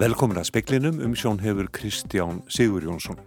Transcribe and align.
Velkomin 0.00 0.38
að 0.40 0.46
speklinum 0.48 1.00
um 1.04 1.12
sjón 1.12 1.42
hefur 1.42 1.66
Kristján 1.76 2.38
Sigur 2.48 2.86
Jónsson. 2.86 3.18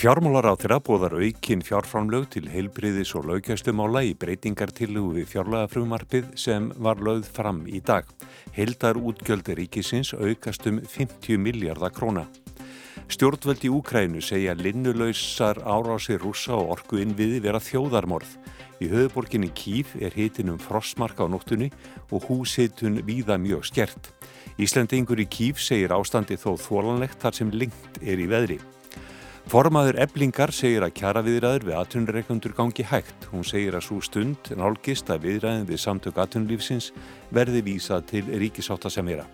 Fjármálar 0.00 0.46
á 0.48 0.56
þeirra 0.56 0.78
bóðar 0.80 1.18
aukinn 1.20 1.60
fjárframlög 1.60 2.30
til 2.32 2.46
heilbriðis 2.48 3.12
og 3.18 3.26
lögjæstumála 3.28 4.00
í 4.08 4.14
breytingartillugu 4.16 5.18
við 5.18 5.28
fjárlagafrumarpið 5.34 6.30
sem 6.40 6.70
var 6.80 6.96
lögð 6.96 7.28
fram 7.36 7.66
í 7.68 7.82
dag. 7.84 8.08
Heildar 8.56 8.96
útgjöldi 8.96 9.58
ríkisins 9.58 10.14
aukast 10.16 10.64
um 10.70 10.80
50 10.80 11.36
miljardar 11.36 11.92
króna. 11.92 12.24
Stjórnvöld 13.10 13.64
í 13.66 13.70
Úkrænu 13.72 14.20
segja 14.22 14.54
linnulöysar 14.54 15.58
árásir 15.66 16.20
rúsa 16.22 16.54
og 16.54 16.76
orgu 16.76 17.00
innviði 17.02 17.40
vera 17.42 17.60
þjóðarmorð. 17.62 18.36
Í 18.82 18.90
höfuborginni 18.90 19.50
Kíf 19.54 19.96
er 20.00 20.14
hitin 20.14 20.52
um 20.52 20.58
frostmarka 20.58 21.26
á 21.26 21.28
nóttunni 21.30 21.70
og 22.10 22.28
húshitun 22.28 23.02
víða 23.06 23.38
mjög 23.38 23.66
skert. 23.70 24.12
Íslandingur 24.58 25.20
í 25.22 25.26
Kíf 25.26 25.60
segir 25.62 25.94
ástandi 25.94 26.38
þó 26.38 26.54
þólanlegt 26.58 27.20
þar 27.22 27.38
sem 27.38 27.50
lengt 27.50 28.00
er 28.02 28.22
í 28.22 28.28
veðri. 28.30 28.60
Formaður 29.50 29.98
eblingar 30.04 30.52
segir 30.54 30.86
að 30.86 30.94
kjara 31.00 31.22
viðræður 31.26 31.66
við 31.66 31.78
atvinnureikundur 31.80 32.54
gangi 32.56 32.86
hægt. 32.86 33.26
Hún 33.34 33.42
segir 33.44 33.74
að 33.74 33.88
svo 33.88 33.98
stund 34.00 34.52
nálgist 34.56 35.10
að 35.10 35.26
viðræðin 35.26 35.68
við 35.68 35.82
samtök 35.82 36.22
atvinnulífsins 36.22 36.92
verði 37.34 37.64
vísað 37.66 38.06
til 38.14 38.26
ríkisáttasemjara. 38.30 39.26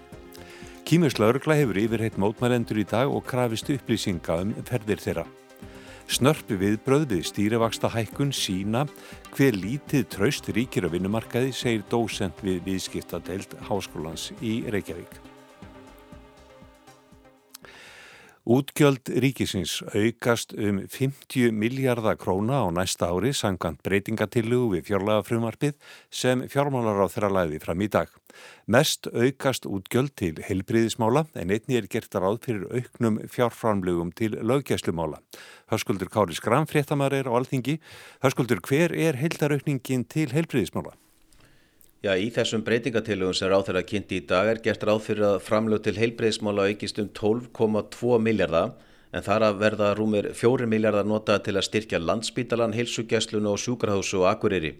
Kímurs 0.88 1.18
laurugla 1.20 1.52
hefur 1.52 1.76
yfirheitt 1.76 2.14
mótmælendur 2.16 2.78
í 2.80 2.84
dag 2.88 3.10
og 3.12 3.26
krafist 3.28 3.68
upplýsinga 3.74 4.38
um 4.40 4.54
ferðir 4.64 5.02
þeirra. 5.04 5.26
Snörpi 6.08 6.56
viðbröð 6.56 7.04
við 7.10 7.26
stýrivaksta 7.28 7.90
hækkun 7.92 8.32
sína 8.32 8.86
hver 9.34 9.60
lítið 9.60 10.08
traust 10.16 10.48
ríkir 10.48 10.88
á 10.88 10.92
vinnumarkaði 10.96 11.52
segir 11.52 11.84
dósent 11.92 12.40
við 12.40 12.62
viðskiptadeild 12.70 13.58
Háskólans 13.68 14.30
í 14.40 14.62
Reykjavík. 14.72 15.27
Útgjöld 18.48 19.10
ríkisins 19.20 19.82
aukast 19.92 20.54
um 20.56 20.78
50 20.88 21.50
miljardar 21.52 22.16
króna 22.16 22.62
á 22.64 22.72
næsta 22.72 23.10
ári 23.12 23.34
sangant 23.36 23.82
breytingatillugu 23.84 24.70
við 24.72 24.86
fjárlega 24.86 25.24
frumarpið 25.28 25.74
sem 26.08 26.46
fjármálar 26.48 26.96
á 27.04 27.12
þeirra 27.12 27.28
læði 27.28 27.58
fram 27.60 27.82
í 27.84 27.90
dag. 27.92 28.08
Mest 28.64 29.04
aukast 29.12 29.68
útgjöld 29.68 30.14
til 30.16 30.40
heilbriðismála 30.40 31.26
en 31.36 31.52
einni 31.52 31.76
er 31.76 31.90
gert 31.92 32.16
að 32.16 32.24
ráð 32.24 32.38
fyrir 32.46 32.64
auknum 32.72 33.18
fjárframlugum 33.28 34.14
til 34.16 34.38
löggæslumála. 34.40 35.20
Hörskuldur 35.68 36.08
Kári 36.08 36.32
Skram, 36.32 36.64
fréttamar 36.64 37.12
er 37.12 37.28
á 37.28 37.36
alþingi. 37.36 37.76
Hörskuldur, 38.24 38.64
hver 38.64 38.96
er 38.96 39.20
heildaraukningin 39.20 40.08
til 40.08 40.32
heilbriðismála? 40.32 40.96
Já, 41.98 42.12
í 42.14 42.28
þessum 42.30 42.62
breytingatilugum 42.62 43.34
sem 43.34 43.48
ráð 43.50 43.64
þeirra 43.66 43.80
kynnti 43.82 44.20
í 44.20 44.26
dag 44.30 44.46
er 44.46 44.60
gert 44.62 44.84
ráð 44.86 45.00
fyrir 45.02 45.24
að 45.26 45.40
framlög 45.42 45.80
til 45.82 45.96
heilbreyðismála 45.98 46.68
aukist 46.70 47.00
um 47.02 47.08
12,2 47.10 48.18
miljardar 48.22 48.76
en 49.10 49.24
þar 49.26 49.44
að 49.48 49.56
verða 49.64 49.88
rúmir 49.98 50.28
4 50.38 50.68
miljardar 50.70 51.08
notað 51.10 51.40
til 51.48 51.56
að 51.58 51.64
styrkja 51.66 51.98
landsbítalan, 51.98 52.76
heilsugjæslun 52.76 53.48
og 53.50 53.58
sjúkrahúsu 53.58 54.20
og 54.20 54.28
akureyri. 54.30 54.76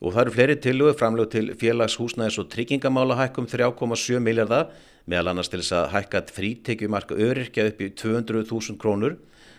Og 0.00 0.14
það 0.14 0.22
eru 0.22 0.32
fleiri 0.32 0.56
tilugu 0.64 0.94
framlög 0.96 1.28
til 1.34 1.50
félags, 1.60 1.98
húsnæðis 2.00 2.38
og 2.40 2.48
tryggingamála 2.54 3.18
hækkum 3.20 3.48
3,7 3.52 4.22
miljardar 4.24 4.70
meðal 5.04 5.34
annars 5.34 5.52
til 5.52 5.60
þess 5.60 5.74
að 5.76 5.90
hækkat 5.92 6.32
frítekjumarka 6.38 7.18
öryrkja 7.20 7.66
upp 7.68 7.82
í 7.84 7.90
200.000 8.00 8.80
krónur 8.80 9.18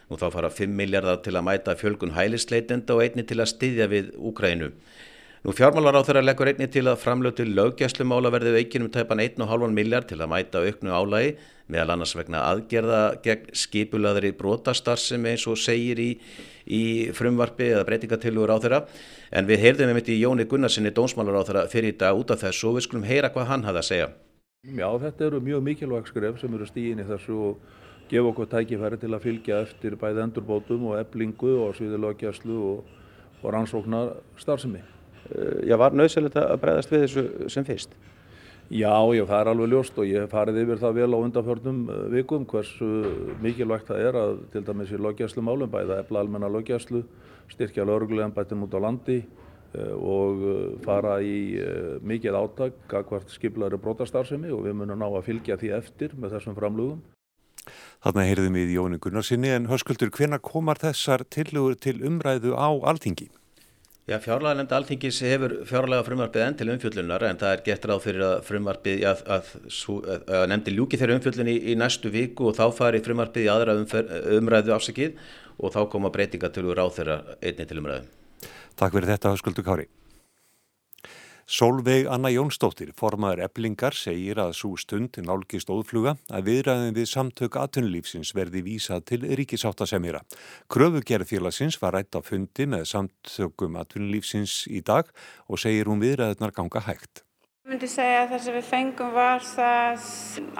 og 0.09 0.17
þá 0.17 0.31
fara 0.33 0.49
5 0.49 0.73
miljardar 0.81 1.21
til 1.21 1.37
að 1.37 1.45
mæta 1.45 1.77
fjölgun 1.77 2.17
hælisleitenda 2.17 2.97
og 2.97 3.05
einni 3.05 3.27
til 3.27 3.37
að 3.37 3.51
styðja 3.53 3.87
við 3.93 4.09
Úkrænu. 4.17 4.71
Nú 5.47 5.53
fjármálar 5.55 5.95
á 5.95 6.03
þeirra 6.03 6.25
leggur 6.27 6.49
einni 6.51 6.65
til 6.67 6.81
að 6.91 6.97
framlög 6.99 7.37
til 7.37 7.53
löggæslumála 7.55 8.27
verði 8.33 8.51
veikinum 8.51 8.89
tæpan 8.91 9.21
1,5 9.23 9.69
miljard 9.71 10.09
til 10.09 10.17
að 10.19 10.27
mæta 10.27 10.59
auknu 10.59 10.91
álægi 10.91 11.29
meðal 11.71 11.93
annars 11.93 12.11
vegna 12.19 12.41
aðgerða 12.49 12.97
gegn 13.23 13.53
skipulaðri 13.55 14.33
brotastarfsemi 14.35 15.31
eins 15.31 15.45
og 15.47 15.55
segir 15.55 16.01
í, 16.03 16.09
í 16.67 16.81
frumvarfi 17.15 17.69
eða 17.69 17.85
breytingatillugur 17.87 18.51
á 18.51 18.57
þeirra. 18.59 18.81
En 19.31 19.47
við 19.47 19.63
heyrðum 19.63 19.93
einmitt 19.93 20.11
í 20.11 20.17
Jóni 20.19 20.43
Gunnarsinni 20.51 20.91
dónsmálar 20.91 21.39
á 21.39 21.47
þeirra 21.47 21.63
fyrir 21.71 21.95
í 21.95 21.97
dag 22.03 22.19
út 22.19 22.35
af 22.35 22.43
þessu 22.43 22.67
og 22.67 22.75
við 22.81 22.87
skulum 22.89 23.07
heyra 23.07 23.31
hvað 23.31 23.47
hann 23.53 23.63
hafði 23.69 23.83
að 23.85 23.87
segja. 23.91 24.11
Já 24.67 24.89
þetta 25.05 25.27
eru 25.29 25.41
mjög 25.47 25.63
mikilvæg 25.69 26.11
skref 26.11 26.43
sem 26.43 26.59
eru 26.59 26.67
stíðin 26.67 27.05
í 27.05 27.07
þessu 27.07 27.39
og 27.53 27.63
gefa 28.11 28.33
okkur 28.33 28.51
tækifæri 28.51 28.99
til 28.99 29.13
að 29.15 29.23
fylgja 29.29 29.63
eftir 29.63 29.95
bæði 29.95 30.25
endurbótum 30.27 30.91
og 30.91 30.99
eblingu 30.99 31.55
og 31.69 31.79
sviði 31.79 32.03
löggæslu 32.03 32.59
og, 32.73 32.93
og 33.39 33.49
rannsóknar 33.55 34.17
starfsemi 34.43 34.83
já, 35.67 35.75
var 35.79 35.95
nöðsynlegt 35.97 36.37
að 36.39 36.59
breyðast 36.61 36.93
við 36.93 37.03
þessu 37.05 37.49
sem 37.53 37.67
fyrst? 37.67 37.97
Já, 38.67 38.99
já, 39.15 39.23
það 39.23 39.39
er 39.39 39.49
alveg 39.53 39.69
ljóst 39.71 39.99
og 40.01 40.07
ég 40.09 40.25
hef 40.25 40.33
farið 40.35 40.57
yfir 40.65 40.79
það 40.81 40.97
vel 40.97 41.15
á 41.15 41.19
undanförnum 41.23 41.77
eh, 41.87 41.99
vikum 42.17 42.43
hversu 42.51 42.87
mikilvægt 43.39 43.87
það 43.87 44.01
er 44.09 44.17
að 44.19 44.33
til 44.51 44.61
dæmis 44.67 44.91
í 44.91 44.99
lögjæslu 44.99 45.43
málum 45.47 45.71
bæða 45.71 46.01
efla 46.01 46.19
almenna 46.19 46.49
lögjæslu, 46.51 47.05
styrkja 47.47 47.85
lögurlega 47.87 48.27
bættum 48.35 48.65
út 48.67 48.75
á 48.75 48.79
landi 48.83 49.21
eh, 49.23 49.93
og 49.95 50.43
eh, 50.43 50.75
fara 50.83 51.15
í 51.23 51.37
mikið 52.03 52.39
áttak 52.41 52.91
að 52.91 53.07
hvert 53.13 53.31
skiplari 53.31 53.79
brotastarfsemi 53.79 54.51
og 54.51 54.67
við 54.67 54.79
munum 54.81 54.99
ná 54.99 55.07
að 55.07 55.29
fylgja 55.29 55.55
því 55.63 55.71
eftir 55.79 56.19
með 56.19 56.35
þessum 56.35 56.59
framlugum. 56.59 56.99
Þarna 58.03 58.27
heyrðum 58.27 58.59
við 58.59 58.75
Jóni 58.75 58.99
Gunnarsinni 58.99 59.55
en 59.55 59.71
hörskuldur, 59.71 60.11
hvena 60.11 60.43
komar 60.43 60.83
þessar 60.83 61.23
tillugur 61.23 61.79
til 61.79 62.01
umræðu 62.03 62.51
á 62.51 62.67
alþingi? 62.67 63.31
Já, 64.07 64.21
fjárlega 64.23 64.55
nefndi 64.55 64.75
alþingis 64.77 65.17
hefur 65.27 65.53
fjárlega 65.67 66.05
frumvarpið 66.07 66.43
enn 66.45 66.55
til 66.55 66.69
umfjöllunar 66.71 67.25
en 67.27 67.39
það 67.41 67.55
er 67.57 67.63
gett 67.65 67.87
ráð 67.89 68.05
fyrir 68.05 68.23
að 68.23 68.45
frumvarpið 68.47 69.03
að, 69.09 69.23
að, 69.35 69.49
að, 69.97 70.23
að 70.37 70.45
nefndi 70.53 70.75
ljúki 70.77 70.99
þeirra 71.01 71.17
umfjöllun 71.19 71.51
í, 71.51 71.57
í 71.73 71.75
næstu 71.75 72.13
viku 72.13 72.47
og 72.47 72.55
þá 72.55 72.63
fari 72.77 73.03
frumvarpið 73.03 73.49
í 73.49 73.51
aðra 73.51 73.75
umfer, 73.81 74.07
umræðu 74.37 74.77
afsakið 74.77 75.19
og 75.59 75.75
þá 75.75 75.81
koma 75.91 76.13
breytinga 76.15 76.53
til 76.55 76.69
ráð 76.71 76.95
þeirra 77.01 77.19
einni 77.41 77.67
til 77.67 77.81
umræðu. 77.83 78.07
Takk 78.79 78.95
fyrir 78.95 79.11
þetta, 79.11 79.35
Skuldur 79.43 79.67
Kári. 79.67 79.89
Solveig 81.47 82.09
Anna 82.11 82.27
Jónsdóttir, 82.27 82.89
formaður 82.99 83.45
eblingar, 83.45 83.95
segir 83.95 84.35
að 84.43 84.49
svo 84.57 84.73
stund 84.75 85.15
nálgist 85.23 85.69
óðfluga 85.71 86.17
að 86.27 86.49
viðræðin 86.49 86.97
við 86.97 87.07
samtök 87.07 87.55
aðtunlífsins 87.61 88.33
verði 88.35 88.65
vísað 88.65 89.05
til 89.07 89.21
ríkisáttasemjara. 89.39 90.25
Kröfugerð 90.67 91.31
félagsins 91.31 91.79
var 91.79 91.95
rætt 91.95 92.19
á 92.19 92.21
fundi 92.21 92.67
með 92.67 92.83
samtökum 92.91 93.79
aðtunlífsins 93.79 94.65
í 94.67 94.83
dag 94.83 95.07
og 95.47 95.63
segir 95.63 95.87
hún 95.87 96.03
viðræðinar 96.03 96.51
ganga 96.51 96.83
hægt. 96.83 97.23
Ég 97.63 97.71
myndi 97.71 97.93
segja 97.95 98.25
að 98.25 98.33
það 98.35 98.45
sem 98.49 98.59
við 98.59 98.71
fengum 98.75 99.15
var 99.15 99.49
það 99.55 100.07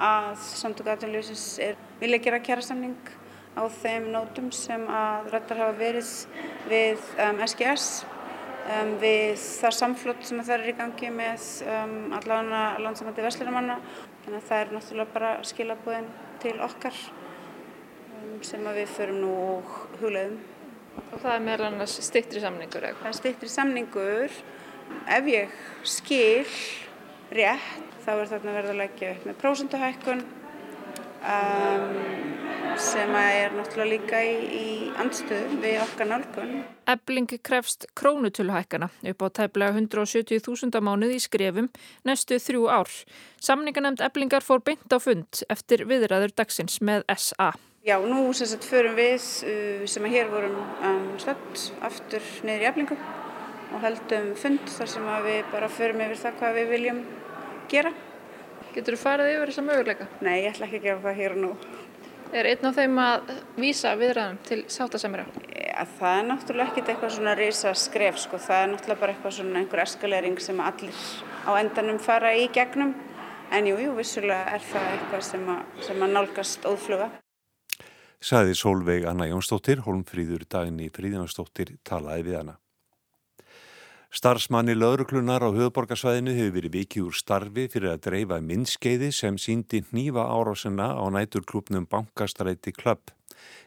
að 0.08 0.34
samtök 0.56 0.94
aðtunlífsins 0.94 1.48
vilja 2.00 2.24
gera 2.30 2.40
kjærasamning 2.40 3.16
á 3.60 3.62
þeim 3.82 4.08
nótum 4.16 4.48
sem 4.56 4.88
að 4.88 5.34
rættar 5.36 5.66
hafa 5.66 5.82
verið 5.84 6.14
við 6.72 7.10
um, 7.20 7.44
SGS 7.44 8.06
um, 8.74 8.92
við 9.02 9.38
það 9.40 9.76
samflott 9.78 10.26
sem 10.28 10.42
það 10.42 10.54
er 10.58 10.70
í 10.70 10.76
gangi 10.78 11.10
með 11.14 11.46
um, 11.68 11.96
allavega 12.18 12.62
landsamandi 12.84 13.24
veslunumanna. 13.24 13.78
Þannig 14.24 14.38
að 14.40 14.46
það 14.50 14.62
er 14.62 14.74
náttúrulega 14.76 15.14
bara 15.16 15.32
skilabúðin 15.48 16.08
til 16.42 16.54
okkar 16.64 17.02
um, 18.18 18.38
sem 18.46 18.70
við 18.78 18.94
förum 18.94 19.20
nú 19.24 19.34
huglaðum. 20.02 20.38
Og 20.98 21.20
það 21.22 21.34
er 21.34 21.44
meðal 21.46 21.68
annars 21.70 21.98
stittri 22.02 22.42
samningur? 22.42 22.88
Eða? 22.88 23.02
Það 23.02 23.12
er 23.12 23.18
stittri 23.20 23.52
samningur. 23.52 24.40
Ef 25.18 25.30
ég 25.30 25.60
skil 25.86 26.48
rétt 27.34 28.02
þá 28.04 28.12
er 28.14 28.30
þarna 28.30 28.52
verið 28.56 28.72
að 28.72 28.78
leggja 28.80 29.08
upp 29.12 29.24
með 29.28 29.40
prósunduhækkun 29.42 30.22
um, 31.22 32.28
sem 32.78 33.14
er 33.18 33.54
náttúrulega 33.56 33.90
líka 33.90 34.20
í, 34.22 34.34
í 34.54 34.66
andstöðu 35.00 35.58
við 35.62 35.78
okkar 35.82 36.10
nálgun. 36.12 36.52
Ebling 36.88 37.32
krefst 37.44 37.88
krónutöluhækana 37.98 38.90
upp 39.10 39.24
á 39.24 39.28
tæplega 39.40 39.74
170.000 39.74 40.82
mánuð 40.84 41.16
í 41.16 41.20
skrefum 41.22 41.70
næstu 42.06 42.38
þrjú 42.42 42.68
ár. 42.70 42.92
Samninganemnd 43.42 44.02
Eblingar 44.04 44.46
fór 44.46 44.62
beint 44.64 44.90
á 44.94 44.98
fund 45.02 45.42
eftir 45.50 45.86
viðræður 45.90 46.34
dagsins 46.38 46.78
með 46.80 47.06
SA. 47.16 47.52
Já, 47.86 47.96
nú 48.02 48.32
sem 48.36 48.50
sagt 48.50 48.66
förum 48.68 48.98
við 48.98 49.22
uh, 49.48 49.86
sem 49.88 50.06
að 50.06 50.14
hér 50.14 50.32
vorum 50.32 50.58
um, 50.58 51.06
stöld 51.22 51.64
aftur 51.86 52.34
niður 52.46 52.66
í 52.66 52.70
Eblingu 52.72 52.98
og 53.68 53.80
heldum 53.84 54.34
fund 54.38 54.70
þar 54.72 54.90
sem 54.90 55.08
við 55.26 55.40
bara 55.52 55.70
förum 55.72 56.04
yfir 56.06 56.22
það 56.22 56.38
hvað 56.42 56.60
við 56.60 56.70
viljum 56.76 57.02
gera. 57.68 57.92
Getur 58.74 58.96
þú 58.96 59.00
farið 59.00 59.30
yfir 59.32 59.52
þessa 59.52 59.64
möguleika? 59.64 60.08
Nei, 60.20 60.34
ég 60.42 60.50
ætla 60.52 60.66
ekki 60.68 60.80
að 60.80 60.88
gera 60.88 61.04
það 61.04 61.20
hér 61.22 61.36
og 61.36 61.40
nú. 61.44 61.52
Er 62.36 62.48
einn 62.50 62.68
af 62.68 62.76
þeim 62.76 62.98
að 63.00 63.30
vísa 63.56 63.94
viðræðum 63.96 64.40
til 64.44 64.58
sáttasemra? 64.68 65.24
Ja, 65.56 65.86
það 65.98 66.16
er 66.18 66.26
náttúrulega 66.28 66.72
ekkit 66.72 66.90
eitthvað 66.92 67.14
svona 67.14 67.36
risa 67.38 67.72
skref 67.72 68.18
sko, 68.20 68.40
það 68.44 68.64
er 68.64 68.70
náttúrulega 68.74 69.00
bara 69.00 69.14
eitthvað 69.14 69.36
svona 69.38 69.62
einhver 69.62 69.82
eskalering 69.86 70.36
sem 70.44 70.60
allir 70.60 71.00
á 71.48 71.50
endanum 71.56 72.00
fara 72.04 72.34
í 72.36 72.44
gegnum 72.52 72.92
en 73.56 73.70
jú, 73.70 73.78
jú, 73.80 73.96
vissulega 73.96 74.52
er 74.58 74.68
það 74.68 74.92
eitthvað 74.92 75.24
sem 75.30 75.48
að, 75.54 75.74
sem 75.88 76.04
að 76.04 76.14
nálgast 76.18 76.68
óðfluga. 76.68 77.08
Saði 78.20 78.56
Solveig 78.58 79.06
Anna 79.08 79.28
Jónsdóttir, 79.30 79.80
Holmfríður 79.86 80.44
daginni 80.50 80.90
Fríðjónsdóttir 80.92 81.78
talaði 81.86 82.28
við 82.28 82.40
hana. 82.42 82.58
Starfsmanni 84.08 84.72
lauruklunar 84.72 85.44
á 85.44 85.52
höfuborgarsvæðinu 85.52 86.32
hefur 86.32 86.54
verið 86.54 86.76
vikið 86.78 87.08
úr 87.10 87.16
starfi 87.18 87.66
fyrir 87.68 87.90
að 87.90 88.06
dreifa 88.06 88.38
minnskeiði 88.40 89.10
sem 89.12 89.36
síndi 89.36 89.82
nýfa 89.92 90.24
árásina 90.32 90.86
á 90.96 91.04
næturklubnum 91.12 91.84
Bankastræti 91.92 92.72
Klubb. 92.72 93.12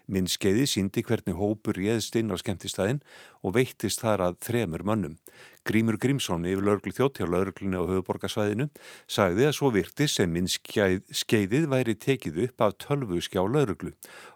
Minnskeiði 0.09 0.65
síndi 0.65 1.03
hvernig 1.05 1.37
hópur 1.37 1.77
réðst 1.77 2.17
inn 2.17 2.33
á 2.33 2.41
skemmtistæðin 2.41 3.03
og 3.45 3.53
veittist 3.59 4.01
þar 4.01 4.25
að 4.31 4.39
þremur 4.47 4.81
mönnum. 4.89 5.19
Grímur 5.61 5.99
Grímsson 6.01 6.47
yfir 6.49 6.63
lauruglu 6.65 6.89
þjótt 6.97 7.19
hjá 7.21 7.27
lauruglunni 7.29 7.77
á 7.77 7.85
höfuborgarsvæðinu 7.85 8.65
sagði 9.05 9.45
að 9.45 9.53
svo 9.53 9.69
virti 9.75 10.07
sem 10.09 10.31
minnskeiðið 10.33 11.67
væri 11.69 11.93
tekið 12.01 12.39
upp 12.47 12.63
af 12.65 12.73
tölvu 12.81 13.21
skjá 13.21 13.43
lauruglu. 13.45 13.91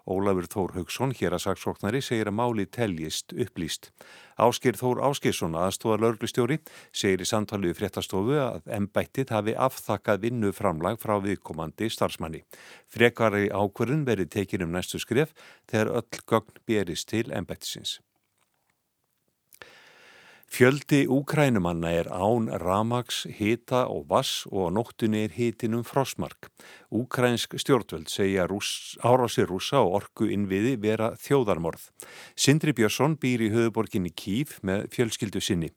Ólafur 0.06 0.46
Þór 0.52 0.76
Haugsson, 0.76 1.16
hér 1.18 1.34
að 1.34 1.42
saksóknari, 1.48 1.98
segir 1.98 2.30
að 2.30 2.38
máli 2.38 2.68
teljist 2.70 3.34
upplýst. 3.34 3.90
Áskir 4.38 4.78
Þór 4.78 5.02
Áskirsson 5.08 5.58
aðstóða 5.58 5.98
lauruglustjóri 6.04 6.60
segir 6.94 7.24
í 7.24 7.26
samtalið 7.26 7.74
fréttastofu 7.80 8.38
að 8.38 8.70
embættið 8.78 9.34
hafi 9.34 9.58
afþakkað 9.66 10.22
vinnu 10.28 10.54
framlag 10.54 11.02
frá 11.02 11.16
viðkomandi 11.26 11.90
starfsmanni. 11.90 12.44
Frekari 12.86 13.48
ákverðin 13.50 14.06
verið 14.06 14.30
tekin 14.38 14.68
um 14.68 14.76
næstu 14.78 15.02
skref 15.02 15.34
þegar 15.66 15.96
öll 16.04 16.22
gögn 16.22 16.62
berist 16.70 17.10
til 17.10 17.32
embættisins. 17.34 17.98
Fjöldi 20.46 21.04
úkrænumanna 21.10 21.90
er 21.90 22.06
án 22.06 22.46
ramags, 22.62 23.24
hita 23.26 23.82
og 23.90 24.06
vass 24.08 24.46
og 24.46 24.70
á 24.70 24.74
nóttunni 24.78 25.24
er 25.26 25.34
hitinum 25.34 25.82
frosmark. 25.84 26.48
Úkrænsk 26.94 27.58
stjórnvöld 27.58 28.06
segja 28.08 28.46
árásir 28.46 29.50
rúsa 29.50 29.82
og 29.82 29.98
orgu 29.98 30.30
innviði 30.30 30.76
vera 30.80 31.10
þjóðarmorð. 31.18 31.90
Sindri 32.38 32.72
Björnsson 32.72 33.18
býr 33.18 33.42
í 33.42 33.50
höfuborginni 33.50 34.14
Kív 34.14 34.60
með 34.62 34.86
fjölskyldu 34.94 35.42
sinni. 35.42 35.72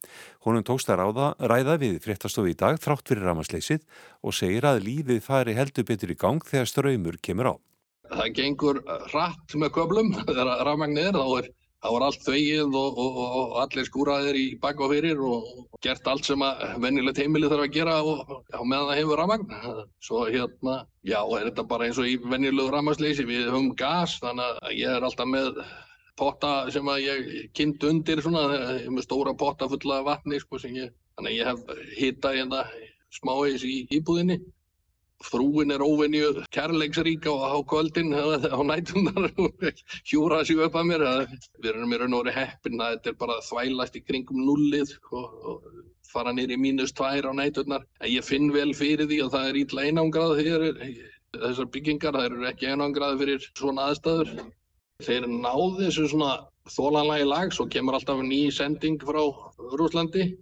Honum 0.46 0.64
tókst 0.64 0.94
að 0.94 1.02
ráða, 1.02 1.34
ræða 1.42 1.80
við 1.82 2.00
fréttastofi 2.06 2.54
í 2.54 2.60
dag 2.60 2.78
þrátt 2.78 3.10
fyrir 3.10 3.26
ramagsleysið 3.26 3.82
og 4.22 4.38
segir 4.38 4.70
að 4.70 4.86
lífið 4.86 5.24
fari 5.26 5.58
heldur 5.58 5.90
betur 5.90 6.14
í 6.14 6.20
gang 6.20 6.46
þegar 6.46 6.70
ströymur 6.70 7.18
kemur 7.18 7.52
á. 7.52 7.54
Það 8.10 8.30
gengur 8.38 8.84
rætt 9.14 9.58
með 9.58 9.74
köblum 9.74 10.14
þegar 10.30 10.54
ramagnir 10.66 11.18
þá 11.18 11.26
er 11.42 11.50
Það 11.80 11.94
var 11.96 12.04
allt 12.04 12.24
þvegið 12.26 12.74
og, 12.76 12.98
og, 13.00 13.18
og 13.40 13.54
allir 13.62 13.86
skúraðir 13.88 14.36
í 14.36 14.46
bak 14.60 14.82
og 14.84 14.92
fyrir 14.92 15.22
og 15.24 15.46
gert 15.86 16.08
allt 16.12 16.28
sem 16.28 16.42
að 16.44 16.64
vennilegt 16.84 17.22
heimili 17.22 17.48
þarf 17.48 17.64
að 17.70 17.76
gera 17.78 17.94
og, 18.04 18.34
á 18.52 18.60
meðan 18.60 18.90
það 18.90 19.00
hefur 19.00 19.22
ramagn. 19.22 19.54
Svo 20.04 20.26
hérna, 20.28 20.76
já, 21.08 21.22
er 21.24 21.48
þetta 21.48 21.66
bara 21.72 21.88
eins 21.88 22.02
og 22.02 22.10
í 22.12 22.18
vennilegu 22.20 22.74
ramagsleysi, 22.76 23.28
við 23.30 23.48
höfum 23.48 23.72
gas, 23.80 24.18
þannig 24.20 24.60
að 24.60 24.76
ég 24.76 24.98
er 24.98 25.08
alltaf 25.08 25.32
með 25.32 25.64
potta 26.20 26.54
sem 26.76 26.92
að 26.92 27.06
ég 27.06 27.32
kynnt 27.56 27.88
undir 27.88 28.20
svona, 28.26 28.44
með 28.92 29.06
stóra 29.08 29.36
potta 29.40 29.72
fulla 29.72 30.02
af 30.02 30.10
vatni, 30.10 30.44
sko, 30.44 30.60
ég, 30.68 30.92
þannig 31.16 31.32
að 31.32 31.38
ég 31.38 31.52
hef 31.54 31.84
hittað 32.02 32.42
hérna 32.42 32.66
smáis 33.16 33.64
í 33.64 33.86
íbúðinni 33.96 34.42
frúin 35.26 35.74
er 35.76 35.84
óvenju 35.84 36.46
kærleiksríka 36.56 37.32
á 37.32 37.58
kvöldin 37.68 38.14
á 38.16 38.60
nætunar 38.64 39.30
hjúra 40.10 40.44
sig 40.46 40.60
upp 40.64 40.76
að 40.80 40.90
mér 40.92 41.06
við 41.60 41.70
erum 41.74 41.94
í 41.94 42.00
raun 42.00 42.18
og 42.18 42.26
veru 42.26 42.36
heppin 42.38 42.80
að 42.80 42.96
þetta 42.96 43.14
er 43.14 43.22
bara 43.24 43.40
þvælast 43.50 44.00
í 44.00 44.04
kringum 44.08 44.42
nullið 44.48 44.96
og, 45.12 45.28
og 45.52 45.64
fara 46.10 46.34
nýri 46.34 46.58
mínus 46.58 46.96
tvær 46.96 47.30
á 47.30 47.34
nætunar 47.36 47.86
en 48.00 48.12
ég 48.12 48.26
finn 48.26 48.52
vel 48.56 48.74
fyrir 48.74 49.10
því 49.12 49.24
að 49.26 49.34
það 49.36 49.50
er 49.50 49.64
ítla 49.64 49.88
einangrað 49.90 50.38
þessar 51.38 51.70
byggingar, 51.74 52.16
það 52.16 52.28
eru 52.30 52.48
ekki 52.50 52.70
einangrað 52.70 53.20
fyrir 53.22 53.50
svona 53.54 53.90
aðstæður. 53.90 54.32
Þeir 55.06 55.28
náðu 55.32 55.86
þessu 55.86 56.08
svona 56.12 56.32
þólanlega 56.70 57.28
lag 57.30 57.54
svo 57.56 57.68
kemur 57.72 57.98
alltaf 57.98 58.22
ný 58.26 58.42
sending 58.54 59.00
frá 59.02 59.22
Rúslandi 59.80 60.34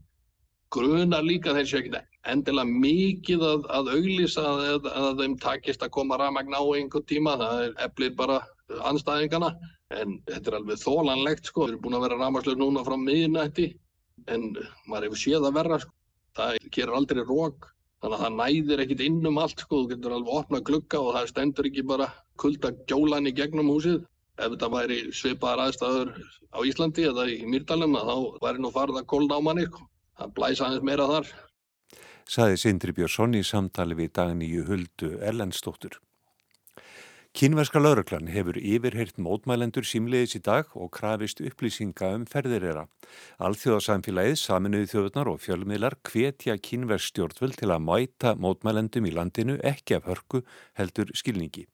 grunar 0.73 1.23
líka 1.25 1.53
þeir 1.55 1.67
séu 1.69 1.79
ekki 1.81 2.01
endilega 2.31 2.67
mikið 2.83 3.43
að, 3.47 3.65
að 3.77 3.89
auglýsa 3.95 4.43
að, 4.51 4.87
að 4.91 5.21
þeim 5.21 5.35
takist 5.43 5.83
að 5.85 5.93
koma 5.95 6.19
rafmagn 6.19 6.55
á 6.55 6.63
einhver 6.75 7.05
tíma, 7.07 7.37
það 7.39 7.63
eflir 7.85 8.15
bara 8.19 8.41
anstæðingana, 8.89 9.53
en 9.95 10.17
þetta 10.27 10.51
er 10.51 10.57
alveg 10.59 10.81
þólanlegt 10.81 11.47
sko, 11.47 11.63
við 11.65 11.73
erum 11.73 11.85
búin 11.85 11.97
að 11.99 12.05
vera 12.07 12.19
rafmagslöf 12.19 12.59
núna 12.59 12.83
frá 12.87 12.97
miðnætti, 12.99 13.69
en 14.27 14.49
maður 14.89 15.07
hefur 15.07 15.23
séð 15.23 15.47
að 15.47 15.57
verra 15.61 15.79
sko, 15.83 15.95
það 16.37 16.59
gerir 16.75 16.99
aldrei 16.99 17.23
rók, 17.23 17.69
þannig 18.03 18.17
að 18.17 18.25
það 18.25 18.37
næðir 18.41 18.83
ekkit 18.83 19.05
inn 19.07 19.31
um 19.31 19.41
allt 19.41 19.63
sko, 19.63 19.81
þú 19.83 19.91
getur 19.93 20.17
alveg 20.17 20.41
opnað 20.41 20.65
glugga 20.69 21.01
og 21.01 21.15
það 21.15 21.31
stendur 21.31 21.69
ekki 21.71 21.87
bara 21.87 22.11
kulda 22.37 22.73
gjólan 22.89 23.29
í 23.29 23.33
gegnum 23.37 23.71
húsið. 23.73 24.03
Ef 24.37 24.51
þetta 24.53 24.67
væri 24.69 24.97
svipaðar 25.17 25.63
aðstæður 25.63 26.11
á 26.53 26.59
Íslandi 26.61 27.07
eða 27.09 27.23
í 27.33 27.39
Mýrdalum, 27.49 27.95
þá 27.97 28.17
væri 28.43 28.61
nú 28.61 28.69
farið 28.75 28.99
að 28.99 29.07
kólna 29.09 29.39
á 29.39 29.41
manni 29.41 29.63
sko, 29.65 29.87
það 30.17 30.33
blæsa 30.39 30.67
aðeins 30.67 30.89
meira 30.89 31.11
þar 31.11 31.35
saði 32.27 32.59
Sindri 32.59 32.93
Björnsson 32.95 33.37
í 33.39 33.43
samtali 33.45 33.95
við 33.95 34.11
dagníu 34.19 34.65
Huldu 34.67 35.15
Erlendstóttur. 35.23 35.97
Kínverska 37.37 37.77
lauröklann 37.77 38.31
hefur 38.33 38.57
yfirheirt 38.57 39.19
mótmælendur 39.21 39.85
símleiðis 39.85 40.39
í 40.39 40.41
dag 40.41 40.71
og 40.73 40.89
krafist 40.95 41.41
upplýsinga 41.43 42.09
um 42.17 42.25
ferðirera. 42.25 42.87
Alþjóðasamfélagið, 43.37 44.39
saminuði 44.41 44.89
þjóðunar 44.93 45.31
og 45.35 45.39
fjölmiðlar 45.45 45.99
hvetja 46.09 46.57
kínversk 46.57 47.13
stjórnvöld 47.13 47.61
til 47.61 47.69
að 47.69 47.85
mæta 47.85 48.33
mótmælendum 48.41 49.05
í 49.05 49.13
landinu 49.13 49.61
ekki 49.61 49.99
af 49.99 50.09
hörku 50.09 50.41
heldur 50.81 51.13
skilningi. 51.13 51.67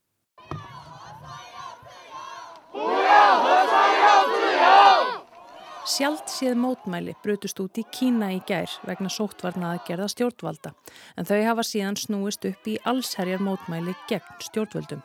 Sjálft 5.83 6.29
séð 6.31 6.53
mótmæli 6.63 7.11
brutust 7.25 7.57
út 7.59 7.75
í 7.75 7.83
Kína 7.91 8.29
í 8.31 8.37
gær 8.47 8.71
vegna 8.87 9.09
sóttvarna 9.11 9.73
aðgerða 9.73 10.05
stjórnvalda 10.13 10.71
en 11.19 11.27
þau 11.27 11.39
hafa 11.43 11.65
síðan 11.67 11.97
snúist 11.99 12.45
upp 12.47 12.69
í 12.71 12.77
allsherjar 12.87 13.43
mótmæli 13.43 13.91
gegn 14.07 14.37
stjórnvöldum. 14.45 15.01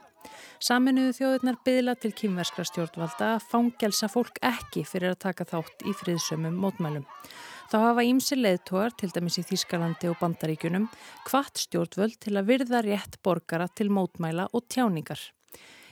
Saminuðu 0.63 1.17
þjóðurnar 1.17 1.59
byðla 1.67 1.95
til 1.99 2.13
kýmverskra 2.21 2.67
stjórnvalda 2.71 3.33
að 3.35 3.49
fangelsa 3.51 4.07
fólk 4.13 4.39
ekki 4.39 4.85
fyrir 4.87 5.17
að 5.17 5.23
taka 5.25 5.47
þátt 5.51 5.83
í 5.83 5.95
friðsömmum 5.99 6.61
mótmælum. 6.63 7.09
Þá 7.73 7.77
hafa 7.83 8.05
ímsi 8.07 8.39
leðtóar, 8.39 8.95
til 8.95 9.11
dæmis 9.13 9.41
í 9.43 9.45
Þýskalandi 9.51 10.13
og 10.13 10.21
Bandaríkunum, 10.23 10.87
hvart 11.27 11.59
stjórnvöld 11.59 12.21
til 12.23 12.37
að 12.39 12.55
virða 12.55 12.85
rétt 12.87 13.19
borgara 13.27 13.67
til 13.67 13.91
mótmæla 13.91 14.47
og 14.55 14.71
tjáningar. 14.71 15.19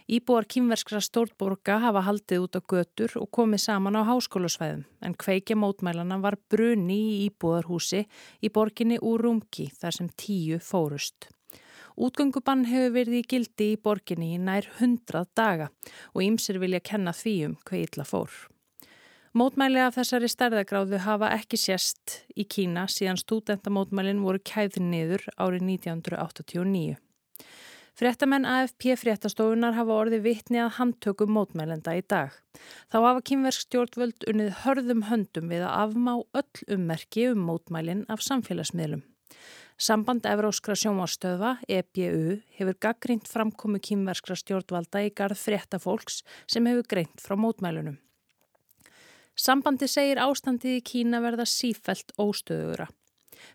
Íbúar 0.07 0.45
kýmverskra 0.47 1.01
stórborga 1.03 1.81
hafa 1.83 2.05
haldið 2.07 2.45
út 2.45 2.55
á 2.55 2.63
götur 2.63 3.11
og 3.19 3.27
komið 3.35 3.65
saman 3.65 3.97
á 3.99 4.07
háskólusvæðum 4.07 4.85
en 5.03 5.15
kveikja 5.19 5.57
mótmælana 5.59 6.21
var 6.23 6.37
brunni 6.47 6.99
í 7.09 7.15
íbúðarhúsi 7.25 8.05
í 8.39 8.51
borginni 8.55 9.01
Úrumki 9.03 9.67
þar 9.75 9.97
sem 9.97 10.11
tíu 10.15 10.61
fórust. 10.63 11.27
Útgöngubann 11.99 12.69
hefur 12.71 12.95
verið 12.95 13.19
í 13.19 13.27
gildi 13.33 13.73
í 13.73 13.81
borginni 13.83 14.29
í 14.37 14.39
nær 14.39 14.69
hundrað 14.79 15.27
daga 15.35 15.67
og 16.15 16.23
ýmsir 16.23 16.61
vilja 16.63 16.79
kenna 16.87 17.11
því 17.11 17.35
um 17.49 17.57
hvað 17.67 17.83
illa 17.89 18.07
fór. 18.07 18.37
Mótmæli 19.35 19.83
af 19.83 19.99
þessari 19.99 20.31
stærðagráðu 20.31 21.03
hafa 21.03 21.33
ekki 21.35 21.59
sérst 21.59 22.21
í 22.39 22.47
Kína 22.47 22.87
síðan 22.87 23.19
stúdentamótmælin 23.19 24.23
voru 24.23 24.39
kæðin 24.39 24.87
niður 24.95 25.27
árið 25.35 25.67
1989. 25.67 26.95
Fréttamenn 27.97 28.45
AFP 28.45 28.91
fréttastofunar 29.01 29.73
hafa 29.73 29.95
orði 30.03 30.19
vittni 30.21 30.59
að 30.61 30.75
handtökum 30.77 31.31
mótmælenda 31.33 31.95
í 31.97 32.03
dag. 32.05 32.35
Þá 32.93 32.97
hafa 32.99 33.23
kynversk 33.31 33.65
stjórnvöld 33.65 34.27
unnið 34.29 34.51
hörðum 34.67 35.05
höndum 35.09 35.49
við 35.49 35.65
að 35.65 35.77
afmá 35.87 36.11
öll 36.37 36.67
ummerki 36.77 37.25
um 37.31 37.47
mótmælin 37.49 38.03
af 38.13 38.21
samfélagsmiðlum. 38.27 39.01
Samband 39.81 40.29
Evróskra 40.29 40.77
sjómarstöða, 40.77 41.55
EBU, 41.73 42.43
hefur 42.61 42.77
gaggrínt 42.85 43.33
framkomu 43.33 43.81
kynverskra 43.81 44.37
stjórnvalda 44.37 45.07
í 45.09 45.11
garð 45.17 45.41
fréttafólks 45.41 46.21
sem 46.45 46.69
hefur 46.69 46.85
greint 46.93 47.25
frá 47.25 47.37
mótmælunum. 47.41 47.97
Sambandi 49.37 49.89
segir 49.89 50.21
ástandið 50.21 50.83
í 50.83 50.85
Kína 50.85 51.25
verða 51.25 51.49
sífælt 51.49 52.13
óstöðugra. 52.21 52.91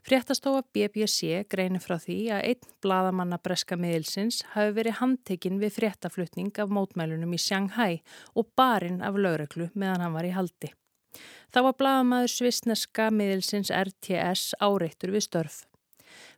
Fréttastofa 0.06 0.62
BBC 0.74 1.46
greinir 1.50 1.82
frá 1.84 1.98
því 2.02 2.18
að 2.36 2.46
einn 2.52 2.76
bladamanna 2.84 3.40
breska 3.42 3.78
miðilsins 3.80 4.42
hafi 4.54 4.76
verið 4.78 5.00
handtekinn 5.00 5.62
við 5.62 5.78
fréttaflutning 5.80 6.52
af 6.62 6.74
mótmælunum 6.74 7.34
í 7.34 7.42
Shanghai 7.42 8.02
og 8.36 8.52
barinn 8.58 9.02
af 9.06 9.18
lögreglu 9.18 9.72
meðan 9.74 10.06
hann 10.06 10.16
var 10.18 10.28
í 10.28 10.36
haldi. 10.36 10.72
Þá 11.52 11.60
var 11.68 11.76
bladamæður 11.80 12.34
svisneska 12.36 13.10
miðilsins 13.12 13.74
RTS 13.76 14.56
áreittur 14.64 15.12
við 15.16 15.28
störf. 15.28 15.60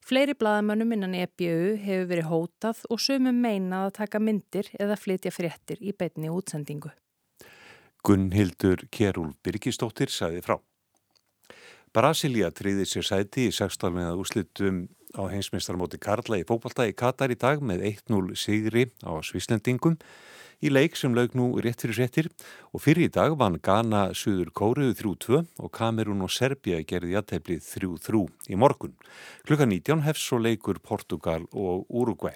Fleiri 0.03 0.35
bladamönnum 0.37 0.91
innan 0.95 1.15
EBU 1.17 1.77
hefur 1.81 2.09
verið 2.09 2.29
hótað 2.29 2.83
og 2.89 3.01
sömum 3.01 3.39
meinað 3.41 3.87
að 3.87 3.95
taka 4.01 4.21
myndir 4.21 4.69
eða 4.79 4.99
flytja 4.99 5.31
fréttir 5.33 5.81
í 5.81 5.93
beitni 5.97 6.29
útsendingu. 6.33 6.91
Gunnhildur 8.03 8.83
Kjærúl 8.91 9.31
Birgistóttir 9.45 10.11
sagði 10.11 10.43
frá. 10.43 10.57
Brasilia 11.93 12.47
triði 12.50 12.88
sér 12.89 13.05
sæti 13.05 13.43
í 13.45 13.53
16. 13.53 14.00
úslitum 14.17 14.77
á 15.13 15.29
heimsmeistarmóti 15.29 16.00
Karla 16.01 16.39
í 16.41 16.45
fókbalta 16.50 16.88
í 16.89 16.95
Katar 16.97 17.29
í 17.29 17.38
dag 17.38 17.62
með 17.62 17.83
1-0 18.09 18.33
sigri 18.33 18.88
á 19.05 19.13
Svislendingum 19.21 20.00
í 20.65 20.71
leik 20.73 20.97
sem 20.97 21.13
laug 21.13 21.35
nú 21.38 21.51
rétt 21.62 21.85
fyrir 21.85 22.00
settir 22.00 22.31
og 22.73 22.81
fyrir 22.81 23.12
í 23.12 23.13
dag 23.13 23.38
vann 23.38 23.59
Ghana 23.62 24.07
Suður 24.17 24.50
Kóruðu 24.57 24.97
3-2 25.03 25.43
og 25.62 25.73
Kamerún 25.77 26.25
og 26.25 26.33
Serbia 26.33 26.81
gerði 26.81 27.13
aðtæflið 27.21 27.62
3-3 27.62 28.25
í 28.50 28.57
morgun. 28.57 28.97
Klukka 29.45 29.69
19 29.69 30.01
hefs 30.07 30.25
svo 30.25 30.41
leikur 30.41 30.81
Portugal 30.81 31.45
og 31.53 31.85
Uruguay. 31.93 32.33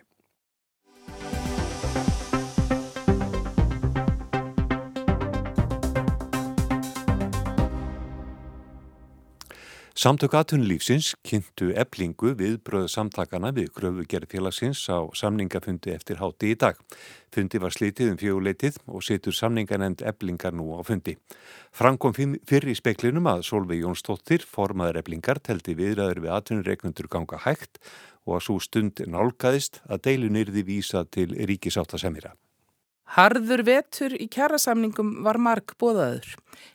Samtök 9.98 10.36
aðtunlífsins 10.38 11.16
kynntu 11.26 11.72
eblingu 11.74 12.36
við 12.38 12.60
bröðu 12.62 12.92
samtakana 12.94 13.50
við 13.50 13.72
kröfugerð 13.74 14.30
félagsins 14.30 14.84
á 14.94 15.10
samningafundi 15.18 15.90
eftir 15.90 16.22
háti 16.22 16.52
í 16.54 16.58
dag. 16.62 16.78
Fundi 17.34 17.58
var 17.58 17.74
slítið 17.74 18.12
um 18.12 18.20
fjöguleitið 18.22 18.78
og 18.86 19.02
setur 19.02 19.34
samninganend 19.34 20.06
eblingar 20.06 20.54
nú 20.54 20.70
á 20.78 20.86
fundi. 20.86 21.18
Frank 21.74 21.98
kom 22.06 22.14
fyrir 22.14 22.70
í 22.70 22.78
speklinum 22.78 23.26
að 23.26 23.48
Solveig 23.50 23.82
Jónsdóttir, 23.82 24.46
formaður 24.46 25.02
eblingar, 25.02 25.42
telti 25.42 25.74
viðræður 25.74 26.28
við 26.28 26.36
aðtunreiknundur 26.38 27.10
ganga 27.10 27.42
hægt 27.50 27.82
og 28.30 28.38
að 28.38 28.50
svo 28.52 28.62
stund 28.62 29.02
nálgæðist 29.02 29.82
að 29.90 30.12
deilunirði 30.12 30.62
vísa 30.76 31.08
til 31.10 31.32
ríkisáttasemira. 31.34 32.38
Harður 33.16 33.64
vetur 33.64 34.14
í 34.20 34.28
kjærasamningum 34.28 35.22
var 35.24 35.40
mark 35.40 35.78
bóðaður. 35.80 36.34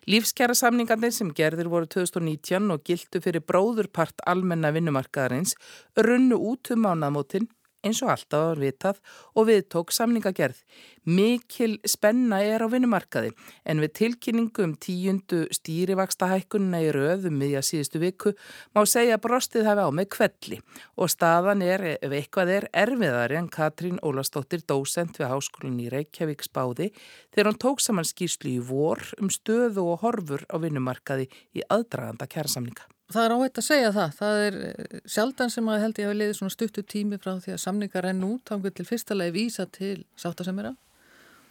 Lífskjærasamningarnir 0.09 1.13
sem 1.13 1.33
gerðir 1.37 1.69
voru 1.69 1.89
2019 1.93 2.73
og 2.73 2.85
gildu 2.89 3.21
fyrir 3.21 3.45
bróðurpart 3.45 4.25
almenna 4.27 4.71
vinnumarkaðarins 4.73 5.53
runnu 5.99 6.39
út 6.41 6.73
um 6.73 6.89
ánamótin 6.89 7.51
eins 7.83 8.01
og 8.05 8.13
alltaf 8.15 8.49
var 8.49 8.61
vitað 8.63 9.01
og 9.37 9.49
við 9.49 9.63
tók 9.73 9.93
samningagerð. 9.95 10.59
Mikil 11.03 11.81
spenna 11.89 12.39
er 12.47 12.63
á 12.63 12.71
vinnumarkaði 12.71 13.33
en 13.67 13.83
við 13.83 13.93
tilkynningu 13.99 14.63
um 14.63 14.75
tíundu 14.79 15.41
stýrivaksta 15.51 16.29
hækkunna 16.31 16.79
í 16.85 16.93
röðum 16.95 17.41
miðja 17.41 17.65
síðustu 17.67 17.99
viku 18.03 18.35
má 18.77 18.85
segja 18.87 19.19
brostið 19.19 19.67
hafi 19.67 19.83
á 19.83 19.91
með 19.91 20.09
kvelli 20.15 20.61
og 20.95 21.11
staðan 21.11 21.67
er, 21.67 21.87
ef 21.99 22.15
eitthvað 22.15 22.55
er, 22.55 22.69
erfiðari 22.85 23.41
en 23.41 23.51
Katrín 23.51 23.99
Ólastóttir 23.99 24.63
dósent 24.63 25.19
við 25.19 25.33
háskólinni 25.35 25.89
í 25.89 25.93
Reykjavík 25.93 26.47
spáði 26.47 26.93
þegar 27.35 27.51
hann 27.51 27.63
tók 27.67 27.83
saman 27.83 28.07
skýrslu 28.07 28.55
í 28.55 28.63
vor 28.63 29.03
um 29.19 29.31
stöðu 29.33 29.89
og 29.91 30.07
horfur 30.07 30.47
á 30.47 30.57
vinnumarkaði 30.63 31.27
í 31.59 31.67
aðdraganda 31.67 32.31
kærasamninga. 32.31 32.87
Það 33.13 33.27
er 33.27 33.35
áhægt 33.37 33.61
að 33.61 33.67
segja 33.67 33.91
það. 33.95 34.15
Það 34.19 34.41
er 34.47 34.57
eh, 34.69 34.97
sjaldan 35.15 35.53
sem 35.53 35.69
að 35.69 35.83
held 35.83 36.01
ég 36.01 36.09
hafi 36.09 36.19
liðið 36.21 36.39
svona 36.39 36.55
stuttu 36.55 36.85
tími 36.95 37.19
frá 37.21 37.35
því 37.43 37.55
að 37.57 37.63
samningar 37.65 38.09
enn 38.09 38.25
út 38.29 38.53
hangið 38.55 38.79
til 38.79 38.89
fyrsta 38.89 39.17
lagi 39.19 39.35
vísa 39.37 39.67
til 39.71 39.99
sáttasemira 40.17 40.73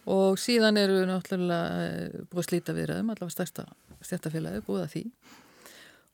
og 0.09 0.39
síðan 0.41 0.79
eru 0.81 0.97
við 0.99 1.07
náttúrulega 1.11 1.85
eh, 1.85 2.23
búið 2.31 2.43
að 2.43 2.47
slíta 2.49 2.75
viðraðum, 2.77 3.11
allavega 3.13 3.35
stærsta 3.35 3.67
stjættafélagi 4.01 4.63
búið 4.65 4.85
að 4.85 4.93
því. 4.95 5.03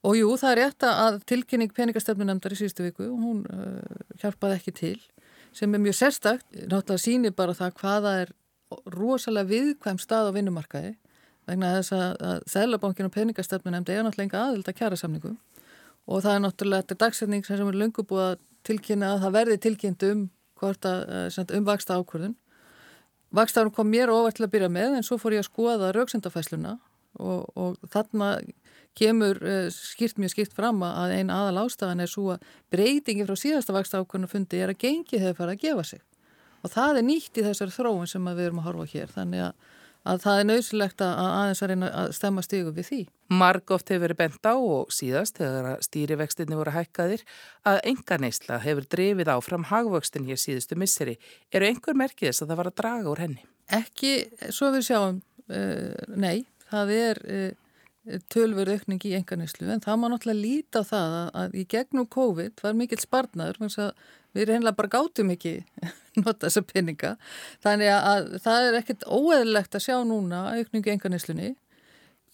Og 0.08 0.18
jú, 0.20 0.32
það 0.40 0.52
er 0.52 0.60
rétt 0.62 0.88
að 0.88 1.20
tilkynning 1.28 1.72
peningastefnunemndar 1.76 2.54
í 2.54 2.60
síðustu 2.60 2.86
viku, 2.86 3.08
hún 3.10 3.40
uh, 3.50 4.04
hjálpaði 4.22 4.60
ekki 4.60 4.74
til, 4.78 5.00
sem 5.56 5.74
er 5.74 5.82
mjög 5.82 5.98
sérstakt, 5.98 6.46
náttúrulega 6.54 7.02
sínir 7.02 7.34
bara 7.36 7.56
það 7.58 7.74
hvaða 7.82 8.14
er 8.22 8.34
rosalega 8.94 9.50
viðkvæm 9.50 10.00
stað 10.04 10.30
á 10.30 10.36
vinnumarkaði 10.36 10.94
vegna 11.48 11.74
þess 11.78 11.96
að 11.98 12.42
Þælabankin 12.54 13.10
og 13.10 13.14
peningastefnu 13.16 13.74
nefndi 13.74 13.96
er 13.96 14.04
náttúrulega 14.06 14.28
enga 14.28 14.44
aðild 14.48 14.72
að 14.72 14.80
kjæra 14.82 15.00
samningu 15.00 15.36
og 16.08 16.24
það 16.24 16.34
er 16.34 16.44
náttúrulega 16.44 16.86
þetta 16.86 17.00
dagsetning 17.06 17.48
sem 17.48 17.68
er 17.68 17.80
lungu 17.82 18.06
búið 18.08 18.26
að 18.26 18.36
tilkynna 18.68 19.14
að 19.14 19.24
það 19.24 19.38
verði 19.38 19.62
tilkynnt 19.64 20.06
um 20.08 20.28
að 20.58 20.86
eh, 20.90 21.58
um 21.58 21.66
vaksta 21.68 21.98
ákvörðun 22.00 22.36
Vakstaðurum 23.36 23.74
kom 23.76 23.90
mér 23.92 24.12
ofar 24.12 24.36
til 24.36 24.46
að 24.46 24.54
byrja 24.54 24.70
með 24.72 24.94
en 24.98 25.04
svo 25.06 25.18
fór 25.20 25.36
ég 25.36 25.44
að 25.44 25.50
skoða 25.50 25.92
rauksendafæsluna 25.96 26.78
og, 27.20 27.50
og 27.60 27.90
þarna 27.92 28.38
kemur 28.98 29.40
uh, 29.44 29.68
skýrt 29.74 30.22
mjög 30.22 30.34
skýrt 30.34 30.56
fram 30.56 30.80
að 30.86 31.18
einn 31.18 31.34
aðal 31.34 31.66
ástafan 31.66 32.02
er 32.02 32.10
svo 32.10 32.32
að 32.38 32.46
breytingi 32.74 33.28
frá 33.28 33.36
síðasta 33.38 33.76
vaksta 33.76 34.00
ákvörðunu 34.02 34.32
fundi 34.32 34.62
er 34.64 34.72
að 34.72 34.80
gengi 34.86 35.20
hefur 35.20 35.42
farið 35.42 35.58
að 35.58 35.66
gefa 35.66 35.86
sig. 35.92 36.04
Og 36.64 36.72
það 36.74 37.02
er 37.02 37.06
nýtt 37.06 37.38
í 37.38 37.46
þessar 37.46 37.74
þróun 37.76 38.10
sem 38.10 38.32
við 38.32 38.48
erum 38.48 38.62
að 38.64 38.70
horfa 38.70 38.88
hér. 38.94 39.12
Þannig 39.14 39.44
að 39.50 39.76
að 40.08 40.22
það 40.24 40.40
er 40.40 40.48
nöysilegt 40.50 41.04
að 41.04 41.22
aðeins 41.24 41.62
að 41.64 41.72
reyna 41.72 41.92
að 42.02 42.10
stemma 42.18 42.44
stígu 42.46 42.74
við 42.76 42.90
því. 42.90 43.00
Marg 43.38 43.74
oft 43.76 43.92
hefur 43.92 44.04
verið 44.06 44.20
bent 44.22 44.48
á 44.48 44.56
og 44.56 44.94
síðast 44.96 45.42
þegar 45.42 45.82
stýrivextinni 45.84 46.60
voru 46.60 46.74
hækkaðir 46.76 47.24
að 47.68 47.80
enga 47.92 48.20
neysla 48.24 48.60
hefur 48.64 48.88
drefið 48.96 49.32
áfram 49.34 49.68
hagvöxtin 49.68 50.28
hér 50.30 50.40
síðustu 50.40 50.80
misseri. 50.80 51.18
Eru 51.52 51.68
einhver 51.68 51.98
merkið 52.00 52.32
þess 52.32 52.46
að 52.46 52.54
það 52.54 52.62
var 52.62 52.72
að 52.72 52.78
draga 52.82 53.12
úr 53.12 53.24
henni? 53.26 53.48
Ekki, 53.78 54.14
svo 54.56 54.72
við 54.76 54.88
sjáum, 54.88 55.22
uh, 55.52 55.96
nei, 56.16 56.46
það 56.72 56.94
er 56.96 57.24
uh, 57.28 57.50
tölver 58.34 58.72
aukning 58.74 59.04
í 59.08 59.14
enga 59.18 59.38
neyslu 59.40 59.70
en 59.74 59.84
það 59.84 60.00
má 60.00 60.08
náttúrulega 60.12 60.42
líta 60.42 60.84
það 60.88 61.18
að, 61.20 61.30
að 61.42 61.58
í 61.58 61.66
gegnum 61.74 62.10
COVID 62.18 62.64
var 62.64 62.78
mikill 62.78 63.02
spartnaður, 63.02 63.94
við 64.36 64.50
reynlega 64.52 64.78
bara 64.78 64.94
gátum 64.94 65.32
ekki 65.34 65.54
nota 66.24 66.48
þessa 66.48 66.66
peninga. 66.68 67.14
Þannig 67.64 67.94
að 67.94 68.28
það 68.44 68.68
er 68.68 68.82
ekkert 68.82 69.08
óeðlegt 69.08 69.78
að 69.78 69.88
sjá 69.88 69.96
núna 70.06 70.44
aukningu 70.58 70.94
enganislunni 70.94 71.56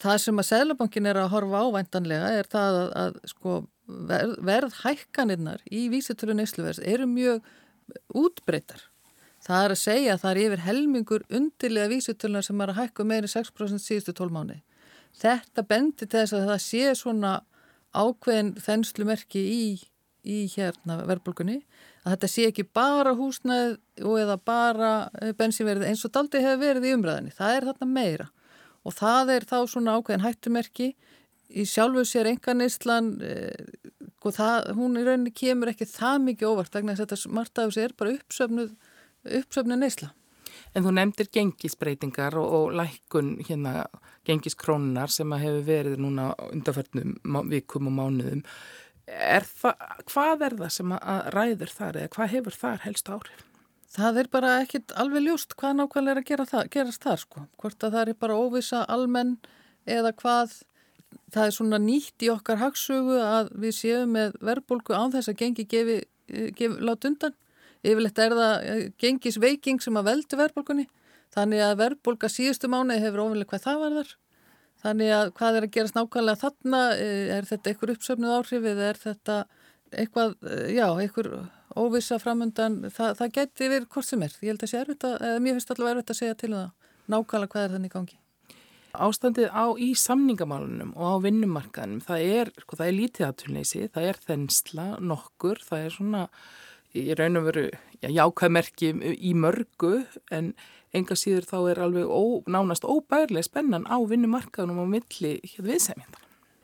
það 0.02 0.18
sem 0.22 0.40
að 0.40 0.48
Sælabankin 0.48 1.08
er 1.08 1.20
að 1.20 1.30
horfa 1.34 1.62
ávæntanlega 1.66 2.32
er 2.38 2.48
það 2.50 2.80
að, 2.80 2.88
að 3.02 3.20
sko, 3.30 3.58
verð, 4.10 4.34
verð 4.48 4.80
hækkaninnar 4.82 5.62
í 5.70 5.86
vísitölu 5.92 6.36
neysluverðs 6.38 6.82
eru 6.82 7.06
mjög 7.10 7.46
útbreytar 8.16 8.86
það 9.44 9.64
er 9.64 9.74
að 9.74 9.82
segja 9.82 10.14
að 10.14 10.22
það 10.22 10.30
er 10.30 10.42
yfir 10.44 10.64
helmingur 10.64 11.26
undirlega 11.38 11.92
vísitölunar 11.92 12.46
sem 12.46 12.64
er 12.64 12.72
að 12.72 12.80
hækka 12.82 13.08
meiri 13.08 13.30
6% 13.30 13.84
síðustu 13.84 14.16
12 14.16 14.34
mánu 14.34 14.60
þetta 15.20 15.66
bendir 15.68 16.08
til 16.08 16.20
þess 16.20 16.36
að 16.36 16.46
það 16.50 16.62
sé 16.64 16.94
svona 16.98 17.32
ákveðin 17.94 18.54
þenslumerki 18.62 19.40
í, 19.40 19.66
í 20.26 20.38
hérna 20.54 21.00
verðbólkunni 21.06 21.60
að 22.04 22.14
þetta 22.14 22.30
sé 22.30 22.46
ekki 22.50 22.66
bara 22.76 23.14
húsnæð 23.16 23.76
og 24.04 24.16
eða 24.20 24.38
bara 24.40 24.92
eh, 25.22 25.32
bensínverði 25.38 25.90
eins 25.90 26.04
og 26.06 26.12
daldi 26.14 26.42
hefur 26.44 26.62
verið 26.64 26.88
í 26.88 26.94
umræðinni. 26.96 27.34
Það 27.34 27.58
er 27.58 27.68
þarna 27.70 27.90
meira 27.90 28.30
og 28.84 28.96
það 28.98 29.34
er 29.36 29.46
þá 29.48 29.58
svona 29.70 29.94
ákveðin 29.96 30.24
hættumerki 30.26 30.90
í 31.54 31.64
sjálfu 31.68 32.04
sér 32.08 32.28
enganislan 32.32 33.14
eh, 33.24 33.64
og 34.24 34.32
það, 34.32 34.70
hún 34.78 34.98
í 34.98 35.04
rauninni 35.04 35.32
kemur 35.36 35.70
ekki 35.72 35.86
það 35.88 36.20
mikið 36.28 36.50
óvart 36.50 36.76
vegna 36.76 36.94
að 36.94 37.02
þetta 37.04 37.18
þessu 37.60 37.82
er 37.84 37.96
bara 37.98 38.14
uppsöfnuð, 38.16 38.70
uppsöfnuð 39.40 39.80
neysla. 39.82 40.10
En 40.74 40.82
þú 40.82 40.90
nefndir 40.96 41.28
gengisbreytingar 41.30 42.34
og, 42.40 42.54
og 42.58 42.72
lækkun 42.74 43.36
hérna 43.46 43.84
gengiskrónunar 44.26 45.12
sem 45.12 45.30
að 45.36 45.44
hefur 45.44 45.66
verið 45.68 46.00
núna 46.02 46.32
undarförnum 46.50 47.44
vikum 47.52 47.90
og 47.92 47.94
mánuðum 47.98 48.42
Er 49.04 49.44
það, 49.44 49.82
hvað 50.08 50.42
er 50.46 50.54
það 50.60 50.70
sem 50.72 50.92
að 50.96 51.26
ræður 51.34 51.72
þar 51.76 51.98
eða 52.00 52.12
hvað 52.14 52.30
hefur 52.32 52.56
þar 52.56 52.84
helst 52.86 53.10
áhrif? 53.12 53.42
Það 53.94 54.20
er 54.22 54.30
bara 54.32 54.52
ekkit 54.62 54.94
alveg 54.98 55.26
ljóst 55.26 55.52
hvað 55.60 55.76
nákvæmlega 55.78 56.14
er 56.14 56.20
að 56.20 56.30
gera 56.30 56.46
það, 56.48 56.70
gerast 56.74 57.04
þar 57.04 57.20
sko. 57.20 57.42
Hvort 57.60 57.84
að 57.84 57.98
það 57.98 58.08
er 58.08 58.18
bara 58.24 58.38
óvisa 58.40 58.80
almenn 58.90 59.36
eða 59.84 60.14
hvað 60.22 60.56
það 61.34 61.44
er 61.44 61.54
svona 61.58 61.80
nýtt 61.82 62.24
í 62.24 62.30
okkar 62.32 62.62
hagsögu 62.62 63.20
að 63.20 63.52
við 63.60 63.76
séum 63.76 64.16
með 64.16 64.38
verðbólku 64.40 64.96
án 64.96 65.12
þess 65.14 65.30
að 65.30 65.40
gengi 65.44 65.68
gefi, 65.68 66.00
gefi 66.56 66.72
lát 66.80 67.06
undan. 67.06 67.36
Yfirleitt 67.84 68.20
er 68.24 68.34
það 68.38 68.54
eh, 68.64 68.84
gengis 69.00 69.38
veiking 69.40 69.82
sem 69.84 69.96
að 70.00 70.08
veldu 70.10 70.38
verðbólkunni. 70.40 70.86
Þannig 71.34 71.64
að 71.66 71.80
verðbólka 71.82 72.30
síðustu 72.30 72.70
mánu 72.70 72.96
hefur 73.02 73.26
ofinlega 73.26 73.50
hvað 73.52 73.66
það 73.66 73.82
var 73.82 73.98
þar. 73.98 74.14
Þannig 74.84 75.12
að 75.16 75.30
hvað 75.38 75.58
er 75.58 75.66
að 75.66 75.74
gerast 75.74 75.98
nákvæmlega 75.98 76.40
þarna, 76.42 76.80
eh, 77.00 77.28
er 77.36 77.48
þetta 77.48 77.70
einhver 77.70 77.92
uppsöfnuð 77.94 78.34
áhrif 78.38 78.66
eða 78.72 78.88
er 78.88 79.00
þetta 79.00 79.36
eitthvað, 79.94 80.34
eh, 80.48 80.74
já, 80.74 80.86
einhver 80.92 81.30
óvisa 81.74 82.18
framöndan, 82.22 82.82
það, 82.94 83.16
það 83.20 83.32
geti 83.38 83.70
verið 83.72 83.88
hvort 83.94 84.08
sem 84.08 84.22
er. 84.22 84.34
Ég 84.40 84.52
held 84.52 84.66
að 84.66 84.70
sé 84.72 84.80
erfitt 84.80 85.06
að, 85.08 85.16
eða 85.28 85.40
mér 85.44 85.56
finnst 85.56 85.72
allavega 85.74 85.96
erfitt 85.96 86.12
að 86.14 86.20
segja 86.20 86.36
til 86.38 86.52
um 86.52 86.60
það 86.60 86.70
nákvæmlega 87.14 87.52
hvað 87.54 87.64
er 87.64 87.74
þannig 87.74 87.94
gangi. 87.94 88.18
Ástandið 88.94 89.48
á 89.50 89.66
í 89.82 89.88
samningamálunum 89.98 90.92
og 90.94 91.16
á 91.18 91.24
vinnumarkaðnum, 91.24 92.02
það 92.04 92.26
er, 92.30 92.50
sko, 92.62 92.78
það 92.78 92.86
er 92.86 92.94
lítið 92.94 93.26
aðtunleysi, 93.26 93.88
það 93.90 94.06
er 94.10 94.20
þensla 94.28 94.84
nokkur, 95.02 95.62
það 95.66 95.86
er 95.88 95.96
svona, 95.96 96.22
ég 96.94 97.18
raun 97.18 97.40
og 97.40 97.48
veru, 97.48 97.68
já, 98.02 98.08
jákvæðmerki 98.08 98.92
í 99.18 99.34
mörgu 99.38 100.04
en 100.34 100.52
enga 100.94 101.16
síður 101.18 101.48
þá 101.48 101.56
er 101.72 101.80
alveg 101.86 102.06
ó, 102.10 102.22
nánast 102.46 102.86
óbærlega 102.86 103.46
spennan 103.46 103.88
á 103.90 103.98
vinnumarkaðunum 103.98 104.84
á 104.84 104.86
milli 104.96 105.34
viðsefjandar. 105.58 106.22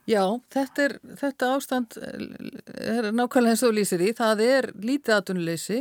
Já, 0.09 0.25
þetta, 0.51 0.87
er, 0.87 0.95
þetta 1.21 1.49
ástand 1.55 1.97
er 2.01 3.11
nákvæmlega 3.15 3.55
eins 3.55 3.65
og 3.67 3.75
lýsir 3.77 4.03
í. 4.03 4.13
Það 4.17 4.45
er 4.47 4.71
lítið 4.81 5.17
aðtunuleysi. 5.17 5.81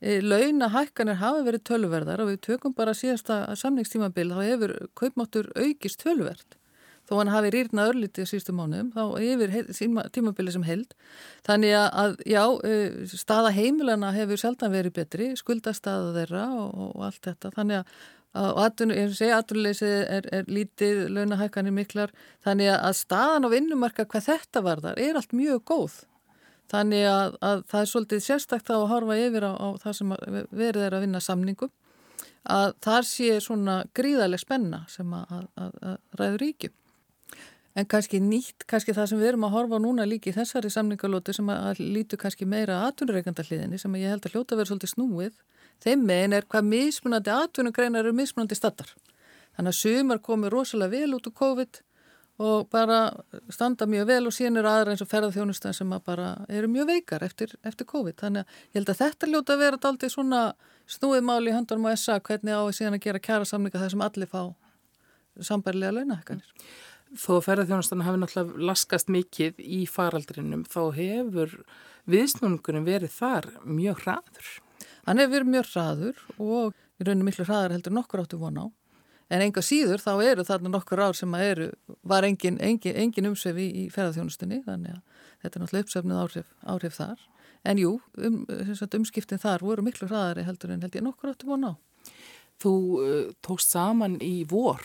E, 0.00 0.16
launahækkanir 0.24 1.20
hafa 1.20 1.44
verið 1.46 1.64
tölverðar 1.68 2.24
og 2.24 2.32
við 2.32 2.40
tökum 2.48 2.74
bara 2.76 2.96
síðasta 2.96 3.42
samningstímabil 3.56 4.32
þá 4.32 4.40
hefur 4.48 4.74
kaupmáttur 4.96 5.50
aukist 5.56 6.00
tölverð. 6.02 6.59
Þó 7.10 7.16
hann 7.18 7.32
hafi 7.34 7.50
rýrna 7.50 7.88
örlítið 7.90 8.28
síðustu 8.30 8.54
mánuðum, 8.54 8.92
þá 8.94 9.02
yfir 9.26 10.06
tímabili 10.14 10.54
sem 10.54 10.64
held. 10.68 10.94
Þannig 11.48 11.74
að, 11.80 12.14
já, 12.30 12.44
uh, 12.46 13.02
staða 13.10 13.50
heimilana 13.56 14.12
hefur 14.14 14.40
sjaldan 14.40 14.74
verið 14.74 14.94
betri, 15.00 15.32
skuldastaða 15.38 16.14
þeirra 16.20 16.46
og, 16.60 16.70
og 16.86 17.06
allt 17.08 17.22
þetta. 17.26 17.50
Þannig 17.58 17.80
að, 17.80 17.98
og 18.46 18.84
ég 18.94 19.16
segi, 19.18 19.32
aturleysi 19.34 19.90
er, 19.90 20.28
er 20.30 20.46
lítið, 20.46 21.08
launahækkanir 21.16 21.74
miklar, 21.74 22.14
þannig 22.46 22.70
að 22.76 22.94
staðan 23.00 23.50
á 23.50 23.54
vinnumarka 23.56 24.06
hvað 24.06 24.28
þetta 24.28 24.62
varðar 24.62 25.02
er 25.02 25.18
allt 25.18 25.34
mjög 25.34 25.64
góð. 25.66 25.98
Þannig 26.70 27.04
að, 27.10 27.36
að 27.42 27.62
það 27.66 27.80
er 27.80 27.88
svolítið 27.90 28.20
sérstakta 28.22 28.76
að 28.76 28.88
horfa 28.92 29.18
yfir 29.18 29.46
á, 29.50 29.52
á 29.58 29.68
það 29.82 29.96
sem 29.98 30.12
verið 30.54 30.84
er 30.86 30.94
að 30.94 31.02
vinna 31.08 31.22
samningum 31.24 31.72
að 32.48 32.74
þar 32.84 33.06
sé 33.06 33.30
svona 33.42 33.76
gríðarlega 33.96 34.42
spenna 34.42 34.84
sem 34.88 35.10
að, 35.12 35.48
að 35.60 35.96
ræður 36.16 36.38
ríkjum. 36.44 36.76
En 37.80 37.86
kannski 37.88 38.18
nýtt, 38.20 38.66
kannski 38.68 38.92
það 38.92 39.06
sem 39.08 39.20
við 39.20 39.30
erum 39.30 39.44
að 39.46 39.54
horfa 39.54 39.78
núna 39.80 40.04
líki 40.08 40.34
þessari 40.36 40.68
samningalóti 40.72 41.32
sem 41.32 41.46
að 41.48 41.78
lítu 41.80 42.18
kannski 42.20 42.44
meira 42.44 42.82
aðtunurreikanda 42.88 43.44
hliðinni 43.46 43.78
sem 43.80 43.94
að 43.94 44.02
ég 44.02 44.12
held 44.12 44.26
að 44.26 44.34
hljóta 44.34 44.58
verið 44.58 44.72
svolítið 44.72 44.90
snúið. 44.92 45.38
Þeim 45.80 46.02
megin 46.10 46.36
er 46.36 46.48
hvað 46.50 46.66
mismunandi 46.74 47.32
aðtunugreinar 47.32 48.04
eru 48.04 48.16
mismunandi 48.18 48.58
stattar. 48.58 48.90
Þannig 49.56 49.72
að 49.72 49.78
sumar 49.78 50.20
komi 50.26 50.50
rosalega 50.52 50.92
vel 50.92 51.16
út 51.16 51.30
úr 51.30 51.36
COVID 51.40 51.80
og 52.40 52.68
bara 52.72 52.98
standa 53.52 53.88
mjög 53.88 54.06
vel 54.08 54.22
og 54.28 54.34
síðan 54.36 54.60
eru 54.60 54.70
aðra 54.70 54.92
eins 54.92 55.04
og 55.04 55.08
ferðarþjónustan 55.08 55.76
sem 55.76 55.96
að 55.96 56.04
bara 56.08 56.28
eru 56.48 56.68
mjög 56.72 56.92
veikar 56.92 57.24
eftir, 57.24 57.52
eftir 57.64 57.88
COVID. 57.88 58.16
Þannig 58.20 58.44
að 58.44 58.60
ég 58.60 58.80
held 58.80 58.92
að 58.92 59.00
þetta 59.00 59.30
hljóta 59.30 59.56
vera 59.60 59.80
aldrei 59.88 60.12
svona 60.12 60.42
snúið 60.88 61.24
máli 61.24 61.52
í 61.52 61.56
höndunum 61.56 61.88
á 61.88 61.96
SA 61.96 62.20
hvernig 62.20 62.56
á 62.56 62.60
að 62.60 62.76
síðan 62.76 62.96
að 62.96 63.04
gera 63.08 63.24
kjara 63.24 63.48
samlinga 63.48 63.82
þar 63.82 63.94
sem 63.94 64.04
allir 64.08 64.30
fá 64.32 64.42
sambærlega 65.40 65.98
launahekkanir. 65.98 66.48
Þó 67.18 67.30
að 67.40 67.46
ferðarþjónustan 67.48 68.02
hafi 68.06 68.18
náttúrulega 68.22 68.66
laskast 68.70 69.08
mikið 69.10 69.56
í 69.58 69.80
faraldrinum 69.90 70.62
þá 70.70 70.82
hefur 70.94 71.54
viðsnúningunum 72.10 72.84
verið 72.86 73.14
þar 73.16 73.48
mjög 73.66 74.04
hraður. 74.04 74.50
Hann 75.08 75.18
hefur 75.18 75.32
verið 75.34 75.50
mjög 75.56 75.72
hraður 75.72 76.20
og 76.38 76.76
í 77.00 77.06
rauninu 77.08 77.26
miklu 77.26 77.46
hraðar 77.48 77.74
heldur 77.74 77.96
nokkur 77.96 78.22
áttu 78.22 78.38
vona 78.38 78.66
á. 78.66 78.68
En 79.30 79.42
enga 79.42 79.62
síður 79.62 80.02
þá 80.02 80.12
eru 80.26 80.44
þarna 80.46 80.72
nokkur 80.74 81.02
ár 81.02 81.18
sem 81.18 81.34
eru, 81.38 81.68
var 82.06 82.26
engin, 82.26 82.58
engin, 82.62 82.96
engin 82.98 83.30
umsef 83.30 83.58
í, 83.58 83.66
í 83.66 83.84
ferðarþjónustunni 83.94 84.62
þannig 84.66 84.96
að 84.96 85.26
þetta 85.42 85.50
er 85.50 85.64
náttúrulega 85.64 85.86
uppsefnið 85.86 86.22
áhrif, 86.22 86.48
áhrif 86.62 86.96
þar. 86.98 87.26
En 87.70 87.78
jú, 87.82 87.92
um, 88.22 88.40
umskiptin 89.00 89.42
þar 89.42 89.66
voru 89.66 89.84
miklu 89.86 90.08
hraðari 90.10 90.46
heldur 90.46 90.74
en 90.74 90.82
held 90.86 90.98
ég 90.98 91.06
nokkur 91.06 91.34
áttu 91.34 91.50
vona 91.50 91.74
á. 91.74 91.80
Þú 92.60 92.72
uh, 93.02 93.20
tókst 93.42 93.74
saman 93.74 94.18
í 94.22 94.42
vor 94.50 94.82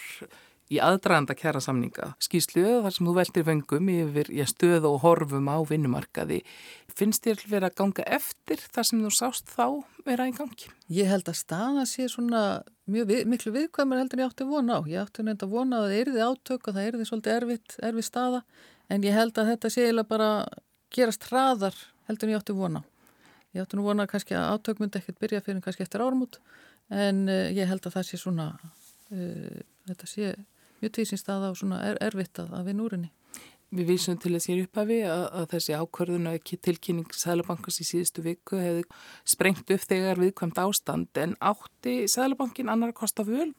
í 0.73 0.79
aðdraganda 0.81 1.35
kjæra 1.37 1.61
samninga 1.61 2.13
skýrsluðu 2.23 2.79
þar 2.85 2.95
sem 2.95 3.07
þú 3.07 3.15
veldir 3.19 3.45
vöngum 3.45 3.89
yfir 3.93 4.31
stöð 4.49 4.87
og 4.89 5.01
horfum 5.03 5.49
á 5.51 5.57
vinnumarkaði 5.69 6.39
finnst 6.95 7.25
þér 7.27 7.43
verið 7.51 7.67
að 7.69 7.77
ganga 7.81 8.05
eftir 8.17 8.63
þar 8.73 8.87
sem 8.89 9.03
þú 9.03 9.11
sást 9.13 9.51
þá 9.51 9.67
vera 10.07 10.27
í 10.29 10.33
gangi? 10.37 10.71
Ég 10.89 11.09
held 11.09 11.29
að 11.29 11.39
staða 11.41 11.85
sé 11.89 12.07
svona 12.09 12.63
við, 12.89 13.25
miklu 13.29 13.53
viðkvæmur 13.55 14.01
heldur 14.01 14.23
ég 14.23 14.31
átti 14.31 14.47
vona 14.47 14.79
á. 14.79 14.81
Ég 14.89 15.01
átti 15.01 15.25
nefnd 15.25 15.45
að 15.45 15.53
vona 15.53 15.81
að 15.81 15.87
það 15.89 15.99
erði 16.01 16.25
átök 16.25 16.69
og 16.69 16.77
það 16.77 16.89
erði 16.89 17.07
svolítið 17.09 17.35
erfitt, 17.35 17.77
erfitt 17.89 18.09
staða 18.09 18.41
en 18.89 19.05
ég 19.05 19.17
held 19.17 19.37
að 19.37 19.51
þetta 19.51 19.73
sé 19.73 19.87
eða 19.89 20.05
bara 20.07 20.29
gerast 20.93 21.29
hraðar 21.29 21.77
heldur 22.09 22.31
ég 22.31 22.41
átti 22.41 22.55
vona 22.55 22.83
ég 23.55 23.63
átti 23.63 23.79
nú 23.79 23.85
vona 23.85 24.07
kannski 24.09 24.35
að 24.37 24.51
átök 24.55 24.81
myndi 24.81 24.99
ekkert 24.99 25.21
byrja 25.21 25.43
fyrir 25.45 25.63
kannski 25.63 25.85
eftir 25.85 26.03
ármút 26.05 26.39
en 26.93 27.25
uh, 27.29 27.47
ég 27.55 27.69
held 27.69 27.85
að 27.87 27.97
það 27.97 28.09
sé 28.09 28.19
svona 28.21 28.49
uh, 28.61 29.61
þetta 29.89 30.09
sé 30.11 30.33
mjög 30.85 30.95
tvísins 30.99 31.25
það 31.25 31.49
á 31.49 31.51
svona 31.57 31.83
er, 31.89 32.01
erfitt 32.05 32.41
að, 32.41 32.53
að 32.55 32.69
vinna 32.69 32.85
úrinni. 32.85 33.11
Við 33.75 33.89
vísum 33.89 34.17
til 34.21 34.31
að 34.37 34.43
sér 34.45 34.61
upphafi 34.63 34.99
að, 35.09 35.23
að 35.35 35.47
þessi 35.55 35.73
ákvörðun 35.75 36.29
og 36.29 36.37
ekki 36.37 36.59
tilkynning 36.63 37.15
Sælabankars 37.17 37.81
í 37.81 37.87
síðustu 37.87 38.23
viku 38.23 38.59
hefði 38.61 38.85
sprengt 39.27 39.73
upp 39.73 39.83
þegar 39.89 40.21
viðkvæmt 40.21 40.61
ástand 40.61 41.19
en 41.19 41.33
átti 41.43 41.95
Sælabankin 42.11 42.69
annar 42.71 42.93
að 42.93 42.99
kosta 43.01 43.25
völ? 43.27 43.49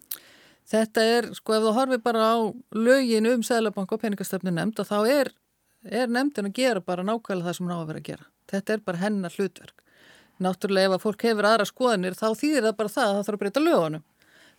Þetta 0.66 1.04
er, 1.10 1.28
sko 1.36 1.58
ef 1.58 1.66
þú 1.66 1.74
horfið 1.76 2.04
bara 2.06 2.30
á 2.32 2.36
lögin 2.74 3.28
um 3.30 3.42
Sælabank 3.46 3.92
og 3.92 4.02
peningastöfnu 4.02 4.54
nefnd 4.54 4.80
og 4.82 4.88
þá 4.88 4.96
er, 5.10 5.32
er 5.84 6.08
nefndin 6.10 6.48
að 6.48 6.56
gera 6.62 6.82
bara 6.86 7.04
nákvæmlega 7.06 7.50
það 7.50 7.58
sem 7.58 7.66
hún 7.66 7.76
á 7.76 7.78
að 7.82 7.90
vera 7.90 8.02
að 8.02 8.08
gera. 8.08 8.26
Þetta 8.50 8.72
er 8.72 8.86
bara 8.86 9.02
hennar 9.02 9.36
hlutverk. 9.36 9.84
Náttúrulega 10.42 10.90
ef 10.90 10.96
að 10.96 11.04
fólk 11.04 11.26
hefur 11.26 11.48
aðra 11.48 11.66
skoðanir 11.66 12.16
þá 12.16 12.26
þýðir 12.40 12.66
það 12.66 12.78
bara 12.80 12.94
það 12.94 13.10
að 13.10 13.14
það 13.18 13.26
þarf 13.26 13.36
að 13.36 13.42
breyta 13.42 13.62
lögunum. 13.62 14.06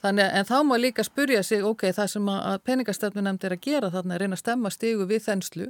Þannig 0.03 0.37
en 0.39 0.45
þá 0.45 0.57
má 0.67 0.75
líka 0.77 1.03
spurja 1.05 1.41
sig, 1.43 1.63
ok, 1.65 1.89
það 1.95 2.09
sem 2.11 2.29
að 2.29 2.57
peningastefnunemnd 2.69 3.45
er 3.47 3.55
að 3.55 3.63
gera 3.65 3.91
þarna 3.93 4.15
er 4.15 4.23
reyna 4.23 4.37
að 4.37 4.43
stemma 4.43 4.71
stígu 4.73 5.07
við 5.09 5.23
þenslu 5.25 5.67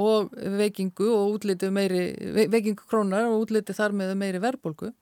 og 0.00 0.32
veikingu 0.58 1.10
og 1.12 1.34
útliti 1.36 1.68
meiri, 1.70 2.04
veikingu 2.48 2.86
krónar 2.88 3.28
og 3.28 3.44
útliti 3.44 3.76
þar 3.76 3.92
með 3.94 4.14
meiri 4.18 4.40
verbolgu. 4.42 4.94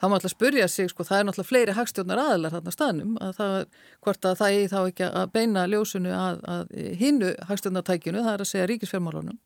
Þá 0.00 0.06
má 0.08 0.16
alltaf 0.16 0.32
spurja 0.32 0.68
sig, 0.70 0.88
sko, 0.88 1.04
það 1.04 1.18
er 1.18 1.26
náttúrulega 1.28 1.50
fleiri 1.50 1.76
hagstjórnar 1.76 2.20
aðlar 2.22 2.54
þarna 2.54 2.72
staðnum, 2.72 3.16
að 3.20 3.34
það, 3.36 3.56
hvort 4.06 4.28
að 4.30 4.38
það 4.38 4.56
er 4.60 4.70
þá 4.70 4.78
ekki 4.80 5.08
að 5.10 5.32
beina 5.34 5.66
ljósunu 5.68 6.14
að, 6.16 6.40
að 6.54 6.72
hinnu 7.02 7.32
hagstjórnartækjunu, 7.50 8.22
það 8.24 8.36
er 8.36 8.44
að 8.46 8.50
segja 8.54 8.70
ríkisfjármálunum 8.70 9.38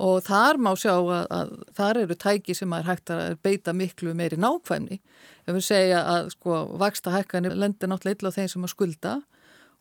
og 0.00 0.22
þar 0.24 0.58
má 0.62 0.70
sjá 0.78 0.94
að, 0.96 1.26
að 1.28 1.52
þar 1.76 2.00
eru 2.02 2.16
tæki 2.16 2.56
sem 2.56 2.72
er 2.72 2.86
hægt 2.88 3.12
að 3.12 3.36
beita 3.44 3.74
miklu 3.76 4.14
meiri 4.16 4.38
nákvæmni. 4.40 5.00
Ef 5.44 5.52
við 5.56 5.66
segja 5.66 6.00
að 6.08 6.32
sko 6.36 6.62
vaksta 6.80 7.12
hækkanir 7.12 7.56
lendir 7.58 7.90
náttúrulega 7.90 8.20
illa 8.20 8.32
á 8.32 8.36
þeim 8.38 8.50
sem 8.54 8.66
að 8.66 8.72
skulda 8.72 9.14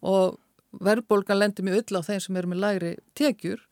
og 0.03 0.37
verðbólgan 0.85 1.39
lendir 1.39 1.67
mjög 1.67 1.85
illa 1.85 2.03
á 2.03 2.07
þeim 2.09 2.21
sem 2.25 2.39
eru 2.41 2.51
með 2.51 2.63
lægri 2.65 2.93
tekjur. 3.19 3.63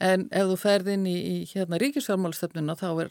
En 0.00 0.26
ef 0.32 0.48
þú 0.48 0.56
ferð 0.62 0.94
inn 0.94 1.04
í, 1.04 1.16
í 1.20 1.36
hérna 1.50 1.80
ríkisfjármálstöfnuna 1.82 2.78
þá 2.80 2.88
er 3.04 3.10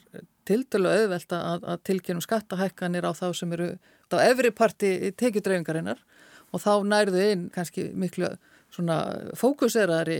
tildölu 0.50 0.90
auðvelt 0.90 1.34
að, 1.36 1.66
að 1.70 1.82
tilkynum 1.86 2.24
skattahækkanir 2.24 3.06
á 3.06 3.14
þá 3.14 3.28
sem 3.38 3.52
eru 3.54 3.76
á 4.10 4.18
efri 4.26 4.50
parti 4.50 5.12
tekjudreyfingarinnar 5.14 6.02
og 6.50 6.62
þá 6.64 6.72
nærðu 6.90 7.22
inn 7.30 7.44
kannski 7.54 7.92
miklu 7.94 8.32
svona 8.70 8.96
fókuseraðari 9.38 10.18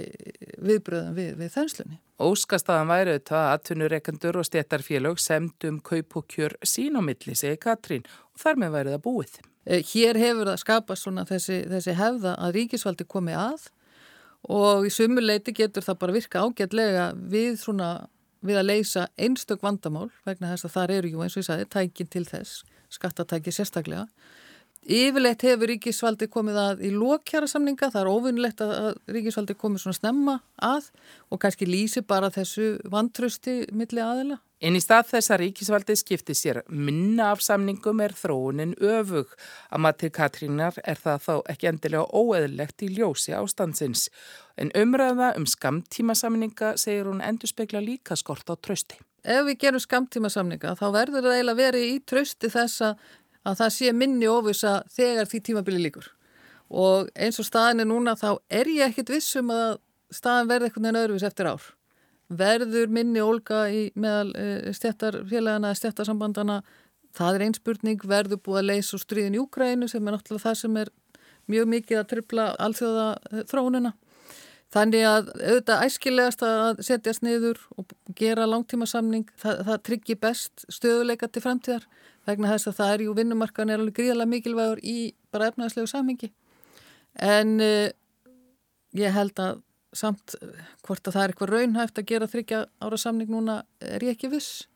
viðbröðum 0.59 1.17
við, 1.17 1.35
við 1.39 1.53
þenslunni. 1.55 2.01
Óskastaðan 2.21 2.91
væri 2.91 3.15
auðvitað 3.15 3.41
að 3.41 3.53
atvinnureikandur 3.55 4.39
og 4.41 4.49
stéttarfélög 4.49 5.21
semdum 5.23 5.79
kaup 5.85 6.19
og 6.21 6.27
kjör 6.31 6.57
sín 6.67 6.99
á 6.99 7.03
milli, 7.05 7.37
segi 7.39 7.61
Katrín, 7.63 8.05
og 8.35 8.43
þar 8.43 8.61
með 8.61 8.75
væri 8.77 8.95
það 8.95 9.05
búið. 9.07 9.37
Eh, 9.67 9.85
hér 9.93 10.19
hefur 10.21 10.51
það 10.51 10.63
skapast 10.65 11.07
svona 11.07 11.27
þessi, 11.29 11.63
þessi 11.71 11.97
hefða 11.97 12.35
að 12.41 12.57
ríkisvaldi 12.59 13.07
komi 13.09 13.37
að 13.37 13.69
og 14.49 14.87
í 14.89 14.93
sumuleiti 14.93 15.53
getur 15.53 15.85
það 15.85 15.99
bara 16.01 16.17
virka 16.17 16.45
ágætlega 16.45 17.11
við 17.15 17.59
svona 17.61 17.91
við 18.41 18.57
að 18.57 18.69
leysa 18.71 19.07
einstök 19.21 19.61
vandamál 19.65 20.09
vegna 20.25 20.55
þess 20.55 20.69
að 20.69 20.77
þar 20.77 20.95
eru 20.97 21.11
jú 21.13 21.25
eins 21.25 21.37
og 21.37 21.43
ég 21.43 21.49
sagði 21.51 21.67
tækin 21.75 22.09
til 22.09 22.25
þess, 22.25 22.63
skattatæki 22.89 23.53
sérstaklega 23.53 24.07
Yfirleitt 24.81 25.43
hefur 25.45 25.69
ríkisvaldi 25.69 26.25
komið 26.33 26.57
að 26.57 26.79
í 26.89 26.91
lókjara 26.95 27.45
samninga, 27.51 27.91
það 27.93 28.01
er 28.01 28.09
ofinnlegt 28.09 28.63
að 28.65 28.95
ríkisvaldi 29.13 29.57
komið 29.61 29.83
svona 29.83 29.99
snemma 29.99 30.37
að 30.57 30.87
og 31.29 31.41
kannski 31.43 31.69
lýsi 31.69 32.01
bara 32.01 32.31
þessu 32.33 32.79
vantrösti 32.89 33.67
milli 33.77 34.01
aðila. 34.01 34.39
En 34.61 34.77
í 34.77 34.81
stað 34.81 35.11
þess 35.13 35.33
að 35.33 35.41
ríkisvaldi 35.43 35.97
skipti 35.97 36.37
sér 36.37 36.63
minna 36.69 37.31
af 37.35 37.45
samningum 37.45 38.01
er 38.05 38.17
þróunin 38.17 38.73
öfug. 38.77 39.37
Að 39.69 39.85
maður 39.85 40.15
Katrínar 40.17 40.81
er 40.85 41.01
það 41.01 41.23
þá 41.27 41.35
ekki 41.53 41.71
endilega 41.71 42.09
óeðlegt 42.17 42.85
í 42.85 42.91
ljósi 42.97 43.37
ástandsins. 43.37 44.09
En 44.61 44.73
umræða 44.77 45.35
um 45.37 45.49
skamtímasamninga 45.49 46.75
segir 46.81 47.09
hún 47.09 47.25
endur 47.25 47.53
spekla 47.53 47.85
líka 47.85 48.17
skort 48.17 48.53
á 48.53 48.57
trösti. 48.57 49.01
Ef 49.21 49.45
við 49.45 49.59
gerum 49.61 49.81
skamtímasamninga 49.85 50.77
þá 50.81 50.87
verður 50.95 51.27
það 51.27 51.35
eiginlega 51.35 51.59
verið 51.59 51.83
í 51.85 51.97
trösti 52.09 52.49
þess 52.53 52.85
að 52.87 53.09
að 53.47 53.61
það 53.63 53.77
sé 53.77 53.93
minni 53.97 54.29
óvisa 54.29 54.81
þegar 54.93 55.29
því 55.31 55.41
tímabili 55.47 55.85
líkur 55.87 56.11
og 56.71 57.11
eins 57.19 57.41
og 57.43 57.47
staðin 57.49 57.83
er 57.83 57.89
núna 57.91 58.15
þá 58.19 58.39
er 58.53 58.71
ég 58.71 58.91
ekkit 58.91 59.11
vissum 59.17 59.51
að 59.51 59.81
staðin 60.15 60.51
verði 60.51 60.69
eitthvað 60.69 60.91
en 60.91 60.99
öðruvis 61.01 61.27
eftir 61.27 61.51
ár. 61.51 61.65
Verður 62.31 62.93
minni 62.95 63.23
ólga 63.23 63.65
í 63.75 63.89
meðal 63.99 64.31
e, 64.39 64.45
eh, 64.45 64.75
stjættarfélagana 64.75 65.73
stjættarsambandana, 65.75 66.61
það 67.17 67.39
er 67.39 67.45
einspurning 67.49 68.05
verður 68.07 68.39
búið 68.45 68.61
að 68.61 68.69
leysa 68.69 68.95
úr 68.95 69.03
stríðin 69.03 69.39
í 69.39 69.43
Úkrænu 69.43 69.89
sem 69.91 70.07
er 70.07 70.15
náttúrulega 70.15 70.45
það 70.45 70.61
sem 70.61 70.77
er 70.79 70.93
mjög 71.51 71.71
mikið 71.75 71.99
að 71.99 72.09
tripla 72.13 72.47
alþjóða 72.63 73.09
eh, 73.33 73.43
þróunina 73.51 73.95
Þannig 74.71 75.03
að 75.03 75.31
auðvitað 75.35 75.85
æskilegast 75.89 76.43
að 76.47 76.83
setjast 76.87 77.25
niður 77.27 77.59
og 77.75 77.95
gera 78.19 78.47
langtímasamning, 78.47 79.25
það, 79.41 79.65
það 79.67 79.81
tryggi 79.89 80.17
best 80.23 80.67
stöðuleika 80.71 81.27
til 81.27 81.43
framtíðar 81.43 81.89
vegna 82.29 82.53
þess 82.53 82.71
að 82.71 82.77
það 82.79 82.93
er 82.93 83.03
jú 83.07 83.15
vinnumarkan 83.19 83.73
er 83.73 83.83
alveg 83.83 83.97
gríðarlega 83.97 84.31
mikilvægur 84.31 84.83
í 84.87 84.99
bara 85.35 85.49
efnæðslegu 85.51 85.91
sammingi. 85.91 86.31
En 87.19 87.57
uh, 87.59 87.89
ég 88.95 89.17
held 89.17 89.43
að 89.43 89.65
samt 89.97 90.37
hvort 90.87 91.09
að 91.09 91.17
það 91.17 91.23
er 91.23 91.33
eitthvað 91.33 91.53
raunhæft 91.57 91.99
að 91.99 92.09
gera 92.13 92.31
þryggja 92.31 92.61
ára 92.79 92.99
samning 93.01 93.33
núna 93.33 93.57
er 93.83 94.05
ég 94.07 94.15
ekki 94.15 94.31
viss. 94.31 94.69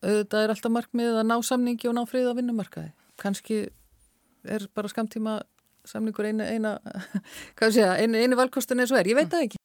Auðvitað 0.00 0.44
er 0.44 0.54
alltaf 0.54 0.72
markmið 0.72 1.20
að 1.20 1.28
ná 1.28 1.36
samningi 1.44 1.90
og 1.90 1.98
ná 1.98 2.02
frið 2.08 2.30
á 2.32 2.38
vinnumarkaði. 2.38 2.92
Kanski 3.20 3.60
er 4.48 4.64
bara 4.72 4.88
skamtíma 4.88 5.40
samningur 5.88 6.28
einu, 6.30 6.44
eina, 6.44 6.76
segja, 7.58 7.94
einu, 8.02 8.20
einu 8.20 8.38
valkostun 8.38 8.84
eins 8.84 8.94
og 8.94 9.00
er, 9.00 9.12
ég 9.12 9.18
veit 9.18 9.30
það 9.32 9.48
ekki. 9.48 9.62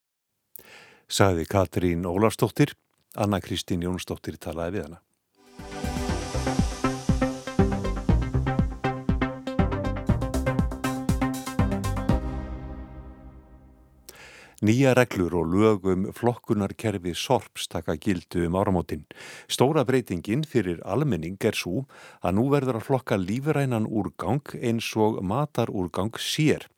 Saði 1.13 1.45
Katrín 1.49 2.07
Ólarsdóttir, 2.09 2.73
Anna 3.19 3.41
Kristín 3.43 3.83
Jónsdóttir 3.85 4.39
talaði 4.41 4.79
við 4.79 4.87
hana. 4.87 5.92
Nýja 14.63 14.93
reglur 14.95 15.33
og 15.35 15.49
lögum 15.51 16.05
flokkunarkerfi 16.15 17.11
sorps 17.19 17.65
taka 17.67 17.97
gildu 17.99 18.45
um 18.47 18.53
áramótin. 18.55 19.01
Stóra 19.51 19.83
breytingin 19.83 20.45
fyrir 20.47 20.79
almenning 20.87 21.35
er 21.43 21.51
svo 21.51 21.81
að 22.23 22.37
nú 22.37 22.45
verður 22.53 22.79
að 22.79 22.85
flokka 22.87 23.17
lífrænan 23.19 23.89
úrgang 23.91 24.53
eins 24.55 24.87
og 24.95 25.19
matarúrgang 25.19 26.15
sér. 26.15 26.69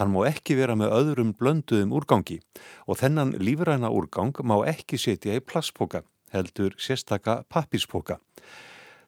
Hann 0.00 0.14
má 0.16 0.24
ekki 0.24 0.56
vera 0.56 0.72
með 0.72 0.96
öðrum 0.96 1.36
blönduðum 1.36 1.92
úrgangi 1.92 2.40
og 2.88 3.02
þennan 3.02 3.36
lífræna 3.36 3.92
úrgang 3.92 4.32
má 4.40 4.56
ekki 4.64 4.96
setja 4.96 5.36
í 5.36 5.44
plasspoka, 5.44 6.00
heldur 6.32 6.72
sérstaka 6.80 7.42
pappispoka. 7.52 8.22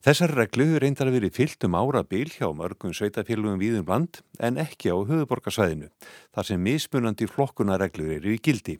Þessar 0.07 0.37
reglu 0.39 0.77
reyndar 0.79 1.09
að 1.11 1.17
veri 1.17 1.29
fyllt 1.35 1.65
um 1.67 1.75
árabil 1.75 2.29
hjá 2.31 2.47
mörgum 2.55 2.93
sveitafélugum 2.95 3.59
víðum 3.59 3.89
land 3.91 4.21
en 4.39 4.61
ekki 4.63 4.93
á 4.95 5.03
höfuborgarsvæðinu, 5.03 5.89
þar 6.31 6.47
sem 6.47 6.63
mismunandi 6.63 7.27
flokkunareglur 7.27 8.13
eru 8.21 8.37
í 8.37 8.39
gildi. 8.39 8.77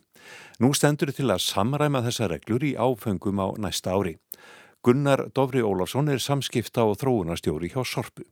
Nú 0.63 0.71
stendur 0.71 1.11
til 1.11 1.27
að 1.27 1.43
samræma 1.43 2.05
þessar 2.07 2.31
reglur 2.37 2.63
í 2.63 2.77
áfengum 2.79 3.43
á 3.43 3.59
næsta 3.59 3.99
ári. 3.99 4.15
Gunnar 4.87 5.27
Dovri 5.35 5.67
Ólafsson 5.67 6.15
er 6.15 6.23
samskipta 6.23 6.87
og 6.87 7.01
þróunastjóri 7.03 7.75
hjá 7.75 7.83
Sorpu 7.83 8.23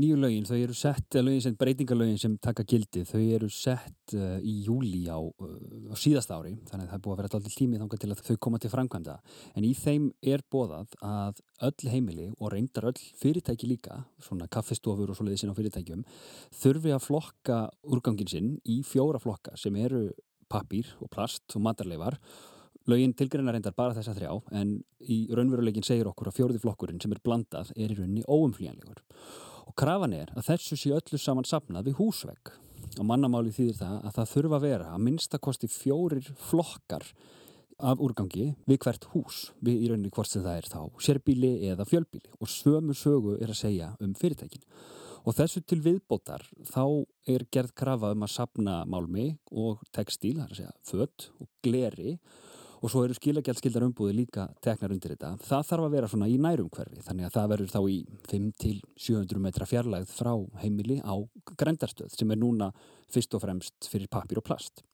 nýju 0.00 0.16
lögin, 0.18 0.46
þau 0.48 0.56
eru 0.58 0.74
sett, 0.74 1.16
sem 1.42 1.56
breytingalögin 1.58 2.18
sem 2.18 2.34
taka 2.42 2.64
gildi, 2.66 3.04
þau 3.06 3.20
eru 3.36 3.48
sett 3.52 4.14
uh, 4.18 4.40
í 4.42 4.54
júli 4.66 5.04
á, 5.06 5.18
uh, 5.18 5.92
á 5.92 5.94
síðast 5.98 6.32
ári, 6.34 6.56
þannig 6.66 6.88
að 6.88 6.90
það 6.90 6.96
er 6.96 7.04
búið 7.04 7.14
að 7.14 7.20
vera 7.20 7.30
alltaf 7.38 7.58
tímið 7.58 7.84
þángar 7.84 8.02
til 8.02 8.10
að 8.10 8.22
þau 8.26 8.38
koma 8.46 8.60
til 8.62 8.72
framkvæmda. 8.72 9.14
En 9.54 9.68
í 9.68 9.70
þeim 9.78 10.08
er 10.34 10.42
bóðað 10.50 10.96
að 11.06 11.44
öll 11.68 11.92
heimili 11.92 12.26
og 12.34 12.52
reyndar 12.56 12.88
öll 12.90 13.04
fyrirtæki 13.20 13.70
líka, 13.70 14.00
svona 14.18 14.50
kaffestofur 14.50 15.14
og 15.14 15.20
svoleiði 15.20 15.44
sinna 15.44 15.54
á 15.54 15.58
fyrirtækjum, 15.60 16.02
þurfi 16.64 16.96
að 16.96 17.06
flokka 17.06 17.60
úrgangin 17.86 18.34
sinn 18.34 18.50
í 18.66 18.80
fjóra 18.86 19.22
flokka 19.22 19.54
sem 19.60 19.78
eru 19.78 20.08
pappir 20.50 20.90
og 20.98 21.12
plast 21.14 21.54
og 21.54 21.62
matarleifar. 21.68 22.18
Laugin 22.90 23.14
tilgreina 23.16 23.54
reyndar 23.54 23.72
bara 23.72 23.94
þessa 23.96 24.12
þrjá 24.12 24.34
en 24.58 24.76
í 25.08 25.24
raunveruleikin 25.32 25.86
segir 25.86 26.10
okkur 26.10 26.28
að 26.28 26.36
fjórði 26.36 26.60
flokkurinn 26.60 27.00
sem 27.00 27.14
er 27.14 27.22
blandað 27.24 27.70
er 27.78 27.94
í 27.94 27.96
rauninni 27.96 28.26
óumflýjanlegur 28.28 29.00
og 29.64 29.74
krafan 29.78 30.14
er 30.16 30.32
að 30.36 30.50
þessu 30.52 30.78
sé 30.78 30.92
öllu 30.94 31.20
saman 31.20 31.48
sapnað 31.48 31.88
við 31.88 31.98
húsvegg. 32.00 32.52
Og 33.00 33.06
mannamáli 33.08 33.52
þýðir 33.54 33.80
það 33.80 33.94
að 34.00 34.18
það 34.18 34.30
þurfa 34.34 34.58
að 34.58 34.66
vera 34.68 34.90
að 34.94 35.04
minnstakosti 35.06 35.70
fjórir 35.72 36.28
flokkar 36.48 37.06
af 37.84 38.02
úrgangi 38.02 38.52
við 38.68 38.80
hvert 38.84 39.08
hús. 39.14 39.48
Við 39.64 39.82
í 39.82 39.88
rauninni 39.90 40.12
hvort 40.14 40.30
sem 40.30 40.44
það 40.44 40.60
er 40.60 40.68
þá 40.70 40.80
sérbíli 41.02 41.52
eða 41.70 41.88
fjölbíli 41.88 42.30
og 42.38 42.52
sömu 42.52 42.94
sögu 42.94 43.38
er 43.40 43.50
að 43.50 43.60
segja 43.64 43.90
um 44.04 44.14
fyrirtækin. 44.18 44.62
Og 45.24 45.32
þessu 45.38 45.62
til 45.64 45.80
viðbótar 45.80 46.44
þá 46.68 46.84
er 47.32 47.46
gerð 47.50 47.72
krafa 47.80 48.12
um 48.12 48.26
að 48.26 48.34
sapna 48.34 48.82
málmi 48.84 49.30
og 49.50 49.80
textíl, 49.96 50.36
það 50.36 50.44
er 50.44 50.50
að 50.52 50.58
segja 50.60 50.74
fött 50.84 51.30
og 51.40 51.48
gleri 51.64 52.18
og 52.18 52.43
svo 52.82 53.04
eru 53.06 53.16
skilagjaldskildar 53.16 53.86
umbúði 53.86 54.16
líka 54.18 54.48
teknar 54.64 54.94
undir 54.94 55.14
þetta. 55.14 55.34
Það 55.44 55.68
þarf 55.70 55.86
að 55.86 55.94
vera 55.96 56.10
svona 56.12 56.28
í 56.30 56.38
nærum 56.40 56.70
hverfi 56.74 57.04
þannig 57.06 57.28
að 57.28 57.36
það 57.36 57.50
verður 57.54 57.72
þá 57.74 57.80
í 57.94 57.98
5-700 58.30 59.44
metra 59.46 59.68
fjarlægð 59.70 60.12
frá 60.18 60.32
heimili 60.62 60.98
á 61.00 61.14
grendarstöð 61.58 62.12
sem 62.14 62.34
er 62.34 62.40
núna 62.40 62.70
fyrst 63.14 63.36
og 63.36 63.44
fremst 63.44 63.90
fyrir 63.90 64.10
papír 64.12 64.40
og 64.40 64.46
plast. 64.46 64.84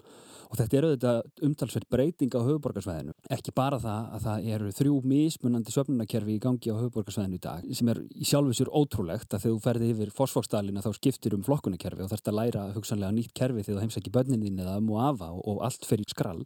Og 0.50 0.58
þetta 0.58 0.76
er 0.76 0.84
auðvitað 0.88 1.44
umtalsveit 1.46 1.84
breyting 1.94 2.32
á 2.34 2.42
höfuborgarsvæðinu. 2.42 3.12
Ekki 3.30 3.52
bara 3.54 3.78
það 3.78 4.08
að 4.16 4.24
það 4.24 4.48
eru 4.56 4.72
þrjú 4.74 4.96
mismunandi 5.12 5.74
söfnunarkerfi 5.74 6.34
í 6.34 6.42
gangi 6.42 6.74
á 6.74 6.80
höfuborgarsvæðinu 6.80 7.38
í 7.38 7.42
dag 7.44 7.68
sem 7.78 7.92
er 7.92 8.00
í 8.10 8.26
sjálfu 8.26 8.56
sér 8.58 8.72
ótrúlegt 8.74 9.30
að 9.30 9.44
þegar 9.44 9.54
þú 9.54 9.62
ferði 9.68 9.92
yfir 9.94 10.12
fósfóksdalina 10.16 10.82
þá 10.82 10.90
skiptir 10.98 11.38
um 11.38 11.46
flokkunarkerfi 11.46 12.02
og 12.02 12.10
þarfst 12.10 12.32
að 12.32 12.38
læra 12.40 12.66
hugsanlega 12.74 13.14
nýtt 13.14 13.34
kerfi 13.38 13.62
þegar 13.62 13.78
þú 13.78 13.86
heimsækir 13.86 14.16
börnininn 14.18 14.62
eða 14.64 14.78
og 14.80 15.02
afa 15.06 15.30
og, 15.38 15.62
allt 15.62 15.86
í 15.86 16.10
skrall. 16.10 16.42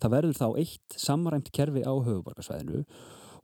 Það 0.00 0.16
verður 0.16 0.40
þá 0.40 0.48
eitt 0.64 1.00
samræmt 1.04 1.52
kerfi 1.52 1.84
á 1.84 1.92
höfuborgarsvæðinu 1.92 2.86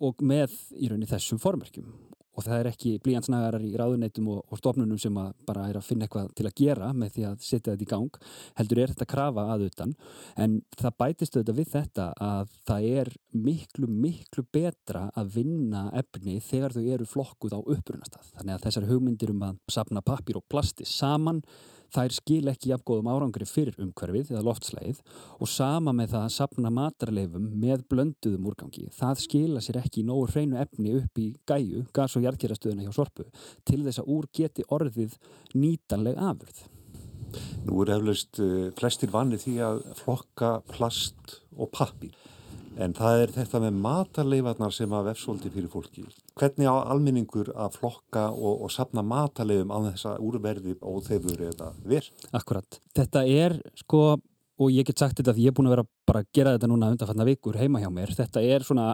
og 0.09 0.25
með 0.25 0.57
í 0.73 0.89
rauninni 0.89 1.11
þessum 1.11 1.43
formerkjum 1.43 1.93
og 2.39 2.47
það 2.47 2.61
er 2.61 2.71
ekki 2.71 2.93
blíjansnagarar 3.03 3.65
í 3.67 3.73
ráðuneytum 3.79 4.31
og, 4.31 4.43
og 4.47 4.61
stofnunum 4.61 5.01
sem 5.03 5.17
að 5.19 5.33
bara 5.49 5.67
er 5.69 5.79
að 5.81 5.89
finna 5.89 6.07
eitthvað 6.07 6.31
til 6.39 6.47
að 6.47 6.57
gera 6.61 6.91
með 6.95 7.15
því 7.17 7.25
að 7.29 7.41
setja 7.43 7.75
þetta 7.75 7.87
í 7.87 7.91
gang 7.91 8.21
heldur 8.61 8.83
er 8.83 8.93
þetta 8.95 9.09
krafa 9.11 9.47
aðutan 9.55 9.95
en 10.39 10.59
það 10.79 10.99
bætist 11.03 11.39
auðvitað 11.39 11.59
við 11.59 11.73
þetta 11.75 12.09
að 12.29 12.53
það 12.71 12.89
er 13.03 13.13
miklu 13.49 13.91
miklu 13.91 14.45
betra 14.55 15.09
að 15.19 15.33
vinna 15.39 15.89
efni 15.99 16.39
þegar 16.45 16.77
þau 16.77 16.85
eru 16.95 17.09
flokkuð 17.09 17.59
á 17.59 17.61
upprunastað. 17.61 18.31
Þannig 18.39 18.55
að 18.55 18.63
þessar 18.67 18.89
hugmyndir 18.93 19.35
um 19.35 19.45
að 19.49 19.59
sapna 19.73 20.05
pappir 20.05 20.39
og 20.39 20.47
plasti 20.51 20.87
saman 20.89 21.43
þær 21.95 22.15
skil 22.17 22.51
ekki 22.53 22.73
afgóðum 22.77 23.11
árangri 23.13 23.47
fyrir 23.49 23.77
umhverfið 23.81 24.33
eða 24.35 24.45
loftslægið 24.49 25.03
og 25.39 25.51
sama 25.51 25.95
með 25.97 26.15
það 26.15 26.27
að 26.27 26.35
sapna 26.37 26.73
matarleifum 26.75 27.51
með 27.63 27.85
blönduðum 27.93 28.49
úrgangi. 28.51 28.89
Það 28.95 29.23
skila 29.25 29.65
sér 29.65 29.81
ekki 29.83 30.03
í 30.03 30.09
nógu 30.09 30.31
hreinu 30.33 30.61
efni 30.61 30.97
upp 31.01 31.21
í 31.21 31.29
gæju, 31.49 31.85
gas- 31.97 32.17
og 32.19 32.27
hjartkjærastöðuna 32.27 32.89
hjá 32.89 32.97
sorpu 32.97 33.29
til 33.69 33.85
þess 33.85 34.03
að 34.03 34.11
úr 34.17 34.29
geti 34.41 34.67
orðið 34.75 35.17
nýtanleg 35.55 36.19
afurð. 36.31 36.65
Nú 37.69 37.83
er 37.85 37.95
eflaust 37.99 38.41
uh, 38.41 38.71
flestir 38.79 39.13
vanni 39.13 39.37
því 39.41 39.59
að 39.65 39.85
flokka 39.99 40.59
plast 40.71 41.41
og 41.59 41.73
pappir 41.75 42.15
en 42.79 42.95
það 42.97 43.23
er 43.25 43.35
þetta 43.35 43.61
með 43.65 43.79
matarleifarnar 43.85 44.75
sem 44.75 44.95
að 44.95 45.11
vefsóldi 45.11 45.53
fyrir 45.55 45.71
fólki. 45.73 46.07
Hvernig 46.39 46.71
á 46.71 46.77
almenningur 46.95 47.51
að 47.57 47.79
flokka 47.81 48.29
og, 48.31 48.65
og 48.65 48.73
sapna 48.73 49.03
matarleifum 49.03 49.75
á 49.75 49.79
þessa 49.91 50.17
úrverði 50.23 50.79
og 50.81 51.03
þeifur 51.09 51.47
eða 51.51 51.73
verð? 51.85 52.27
Akkurat. 52.39 52.81
Þetta 52.99 53.25
er 53.27 53.59
sko 53.83 54.03
og 54.59 54.75
ég 54.75 54.87
get 54.89 54.99
sagt 54.99 55.21
þetta 55.21 55.35
að 55.35 55.43
ég 55.45 55.53
er 55.53 55.57
búin 55.57 55.69
að 55.71 55.77
vera 55.77 55.87
bara 56.09 56.23
að 56.25 56.31
gera 56.35 56.55
þetta 56.57 56.71
núna 56.71 56.91
undanfatna 56.93 57.27
vikur 57.29 57.59
heima 57.61 57.83
hjá 57.83 57.91
mér. 57.95 58.15
Þetta 58.17 58.43
er 58.43 58.65
svona 58.67 58.89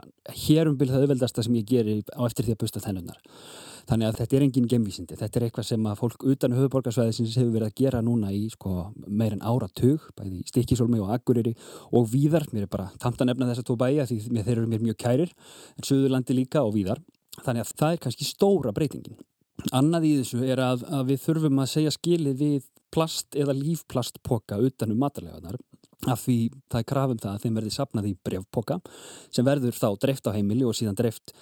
hérumbil 0.45 0.91
það 0.91 1.07
auðveldasta 1.07 1.45
sem 1.47 1.57
ég 1.57 1.69
gerir 1.69 2.03
á 2.13 2.21
eftir 2.27 2.49
því 2.49 2.57
að 2.57 2.61
busta 2.65 2.83
þennunar. 2.85 3.21
Þannig 3.85 4.09
að 4.09 4.19
þetta 4.21 4.37
er 4.37 4.45
engin 4.47 4.69
gemvísindi. 4.71 5.17
Þetta 5.21 5.39
er 5.39 5.45
eitthvað 5.47 5.67
sem 5.69 5.89
að 5.91 5.99
fólk 6.01 6.25
utan 6.33 6.55
höfuborgarsvæðisins 6.57 7.35
hefur 7.37 7.53
verið 7.53 7.69
að 7.69 7.81
gera 7.83 8.01
núna 8.05 8.31
í 8.33 8.47
sko, 8.53 8.73
meir 9.07 9.35
en 9.37 9.45
áratug, 9.45 10.07
bæði 10.17 10.41
Stikisólmi 10.49 11.03
og 11.05 11.13
Akureyri 11.13 11.53
og 11.93 12.09
Víðar. 12.13 12.47
Mér 12.55 12.65
er 12.65 12.73
bara 12.73 12.89
tamt 13.03 13.21
að 13.21 13.31
nefna 13.31 13.51
þessa 13.51 13.67
tvo 13.69 13.77
bæja 13.81 14.09
því 14.09 14.19
þeir 14.39 14.55
eru 14.57 14.71
mér 14.71 14.87
mjög 14.87 14.99
kærir, 15.05 15.35
en 15.77 15.89
Suðurlandi 15.91 16.39
líka 16.39 16.65
og 16.65 16.73
Víðar. 16.79 17.03
Þannig 17.45 17.67
að 17.67 17.77
það 17.83 17.97
er 17.97 18.03
kannski 18.07 18.29
stóra 18.29 18.73
breytingin. 18.73 19.21
Annað 19.77 20.09
í 20.09 20.15
þessu 20.23 20.41
er 20.49 20.65
að, 20.65 20.87
að 20.89 21.13
við 21.13 21.23
þurfum 21.29 21.61
að 21.63 21.73
segja 21.75 21.95
skilið 21.95 22.41
við 22.41 22.71
plast 22.95 23.37
eða 23.37 23.57
lífplastpoka 23.59 24.59
utanum 24.63 25.01
matarlegaðnar 25.03 25.59
af 26.11 26.25
því 26.25 26.39
það 26.73 26.81
er 26.81 26.89
krafum 26.91 27.21
það 27.23 27.33
að 27.35 27.45
þeim 27.45 27.59
verði 27.59 27.75
sapnað 27.75 28.09
í 28.11 28.15
brevpoka 28.27 28.79
sem 29.35 29.47
verður 29.47 29.79
þá 29.79 29.89
dreift 30.03 30.29
á 30.29 30.37
heimili 30.37 30.67
og 30.69 30.77
síðan 30.77 30.99
dreift 30.99 31.35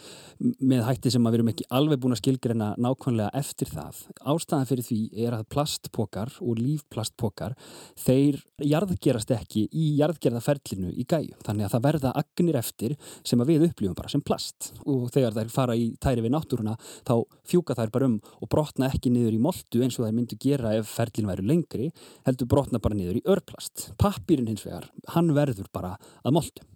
með 0.61 0.85
hætti 0.87 1.13
sem 1.15 1.27
að 1.27 1.35
við 1.35 1.41
erum 1.41 1.53
ekki 1.53 1.67
alveg 1.79 2.03
búin 2.03 2.17
að 2.17 2.23
skilgreina 2.23 2.69
nákvæmlega 2.83 3.31
eftir 3.39 3.71
það. 3.71 4.01
Ástæðan 4.33 4.69
fyrir 4.71 4.87
því 4.87 5.01
er 5.27 5.37
að 5.37 5.47
plastpokar 5.53 6.33
og 6.43 6.59
lífplastpokar 6.59 7.57
þeir 8.03 8.41
jarðgerast 8.63 9.33
ekki 9.35 9.67
í 9.71 9.89
jarðgerðaferlinu 10.01 10.93
í 10.93 11.07
gæju 11.09 11.39
þannig 11.47 11.69
að 11.69 11.75
það 11.77 11.87
verða 11.87 12.15
agnir 12.23 12.59
eftir 12.59 12.97
sem 13.27 13.43
að 13.43 13.53
við 13.53 13.67
upplifum 13.69 13.99
bara 13.99 14.13
sem 14.13 14.25
plast 14.25 14.73
og 14.87 15.09
þegar 15.15 15.37
þær 15.39 15.53
fara 15.55 15.79
í 15.79 15.93
tæri 16.03 16.25
við 16.25 16.35
náttúruna 16.35 16.77
þá 17.07 17.15
fjúka 17.49 17.77
þær 17.79 17.95
bara 17.95 18.11
um 18.11 18.19
og 18.43 18.51
brotna 18.51 18.91
ekki 18.91 19.13
niður 19.13 19.37
í 19.37 19.43
moltu 19.43 19.83
eins 19.85 19.99
og 19.99 20.07
þær 20.07 20.17
myndu 20.17 20.39
gera 20.43 20.75
ef 20.79 20.91
ferlin 20.97 21.31
væru 21.31 21.47
lengri 21.47 21.91
heldur 22.27 22.51
brotna 22.51 22.81
bara 22.83 22.99
niður 22.99 23.21
í 23.21 23.25
örplast. 23.33 23.91
Pappirinn 24.01 24.51
hins 24.53 24.67
vegar, 24.67 24.89
hann 25.15 25.33
verður 25.37 25.71
bara 25.75 25.97
að 26.23 26.37
moltu 26.39 26.67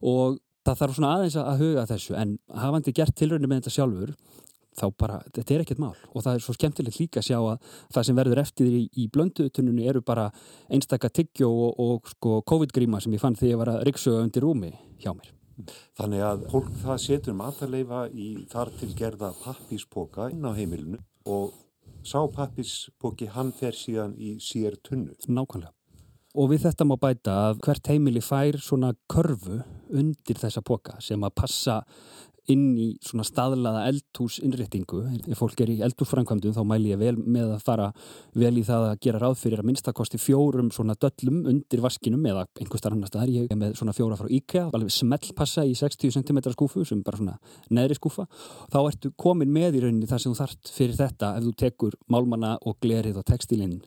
og 0.00 0.40
það 0.66 0.82
þarf 0.82 0.98
svona 0.98 1.14
aðeins 1.16 1.38
að 1.40 1.64
huga 1.64 1.86
þessu 1.88 2.16
en 2.18 2.36
hafandi 2.62 2.94
gert 2.96 3.16
tilröndi 3.18 3.48
með 3.48 3.62
þetta 3.62 3.76
sjálfur 3.76 4.14
þá 4.78 4.86
bara, 4.98 5.18
þetta 5.34 5.54
er 5.54 5.64
ekkert 5.64 5.82
mál 5.82 5.94
og 6.14 6.24
það 6.24 6.36
er 6.36 6.44
svo 6.44 6.54
skemmtilegt 6.56 7.00
líka 7.00 7.20
að 7.20 7.28
sjá 7.28 7.38
að 7.38 7.72
það 7.94 8.06
sem 8.08 8.20
verður 8.20 8.42
eftir 8.42 8.70
í, 8.70 8.82
í 9.02 9.06
blönduutuninu 9.12 9.88
eru 9.90 10.02
bara 10.06 10.28
einstakka 10.72 11.10
tyggjó 11.20 11.50
og, 11.50 11.80
og 11.82 12.12
sko 12.14 12.40
COVID-gríma 12.48 13.02
sem 13.02 13.16
ég 13.16 13.22
fann 13.22 13.38
þegar 13.38 13.52
ég 13.52 13.62
var 13.62 13.72
að 13.74 13.84
riksuga 13.88 14.22
undir 14.24 14.46
rúmi 14.46 14.72
hjá 15.02 15.12
mér. 15.16 15.32
Þannig 15.98 16.22
að 16.24 16.46
fólk 16.52 16.70
það 16.84 17.02
setur 17.04 17.36
matarleifa 17.36 18.04
í 18.14 18.30
þar 18.52 18.70
til 18.80 18.92
gerða 18.96 19.32
pappíspoka 19.42 20.30
inn 20.32 20.46
á 20.46 20.56
heimilinu 20.56 21.02
og 21.28 21.52
sá 22.06 22.22
pappíspoki 22.32 23.28
hann 23.34 23.52
fer 23.52 23.76
síðan 23.76 24.16
í 24.16 24.38
sér 24.40 24.78
tunnu. 24.86 25.12
Nákvæmlega. 25.28 25.74
Og 26.38 26.52
við 26.52 26.68
þetta 26.68 26.86
má 26.86 26.94
bæta 27.00 27.36
að 27.48 27.60
hvert 27.64 27.88
heimili 27.90 28.22
fær 28.22 28.60
svona 28.62 28.92
körfu 29.10 29.62
undir 29.90 30.38
þessa 30.38 30.62
poka 30.62 31.00
sem 31.02 31.22
að 31.26 31.34
passa 31.40 31.80
inn 32.50 32.76
í 32.78 32.86
svona 33.04 33.24
staðlaða 33.26 33.82
eldhúsinnréttingu. 33.90 35.02
Ef 35.30 35.40
fólk 35.40 35.60
er 35.62 35.72
í 35.74 35.76
eldhúsframkvæmdum 35.86 36.54
þá 36.56 36.62
mæl 36.66 36.80
ég 36.88 37.00
vel 37.00 37.14
með 37.18 37.54
að 37.56 37.66
fara 37.66 37.90
vel 38.38 38.52
í 38.58 38.64
það 38.66 38.86
að 38.88 39.02
gera 39.06 39.20
ráð 39.22 39.36
fyrir 39.42 39.62
að 39.62 39.68
minnstakosti 39.70 40.20
fjórum 40.22 40.72
svona 40.74 40.96
döllum 41.00 41.44
undir 41.52 41.84
vaskinum 41.84 42.26
eða 42.30 42.46
einhver 42.58 42.82
starf 42.82 42.96
annar 42.96 43.12
staðar. 43.12 43.34
Ég 43.34 43.50
er 43.50 43.60
með 43.60 43.76
svona 43.80 43.94
fjóra 43.96 44.18
frá 44.18 44.30
IKEA, 44.40 44.66
alveg 44.74 44.94
smellpassa 44.94 45.66
í 45.68 45.76
60 45.78 46.16
cm 46.18 46.42
skúfu 46.54 46.86
sem 46.88 47.04
bara 47.06 47.20
svona 47.20 47.38
neðri 47.70 47.98
skúfa. 47.98 48.26
Þá 48.72 48.80
ertu 48.82 49.14
komin 49.20 49.52
með 49.54 49.78
í 49.80 49.86
rauninni 49.86 50.10
þar 50.10 50.24
sem 50.24 50.34
þú 50.34 50.42
þart 50.42 50.74
fyrir 50.74 51.00
þetta 51.04 51.34
ef 51.38 51.48
þú 51.48 51.56
tekur 51.66 51.98
málmanna 52.10 52.56
og 52.66 52.78
glerið 52.82 53.22
og 53.22 53.30
textilinn 53.30 53.80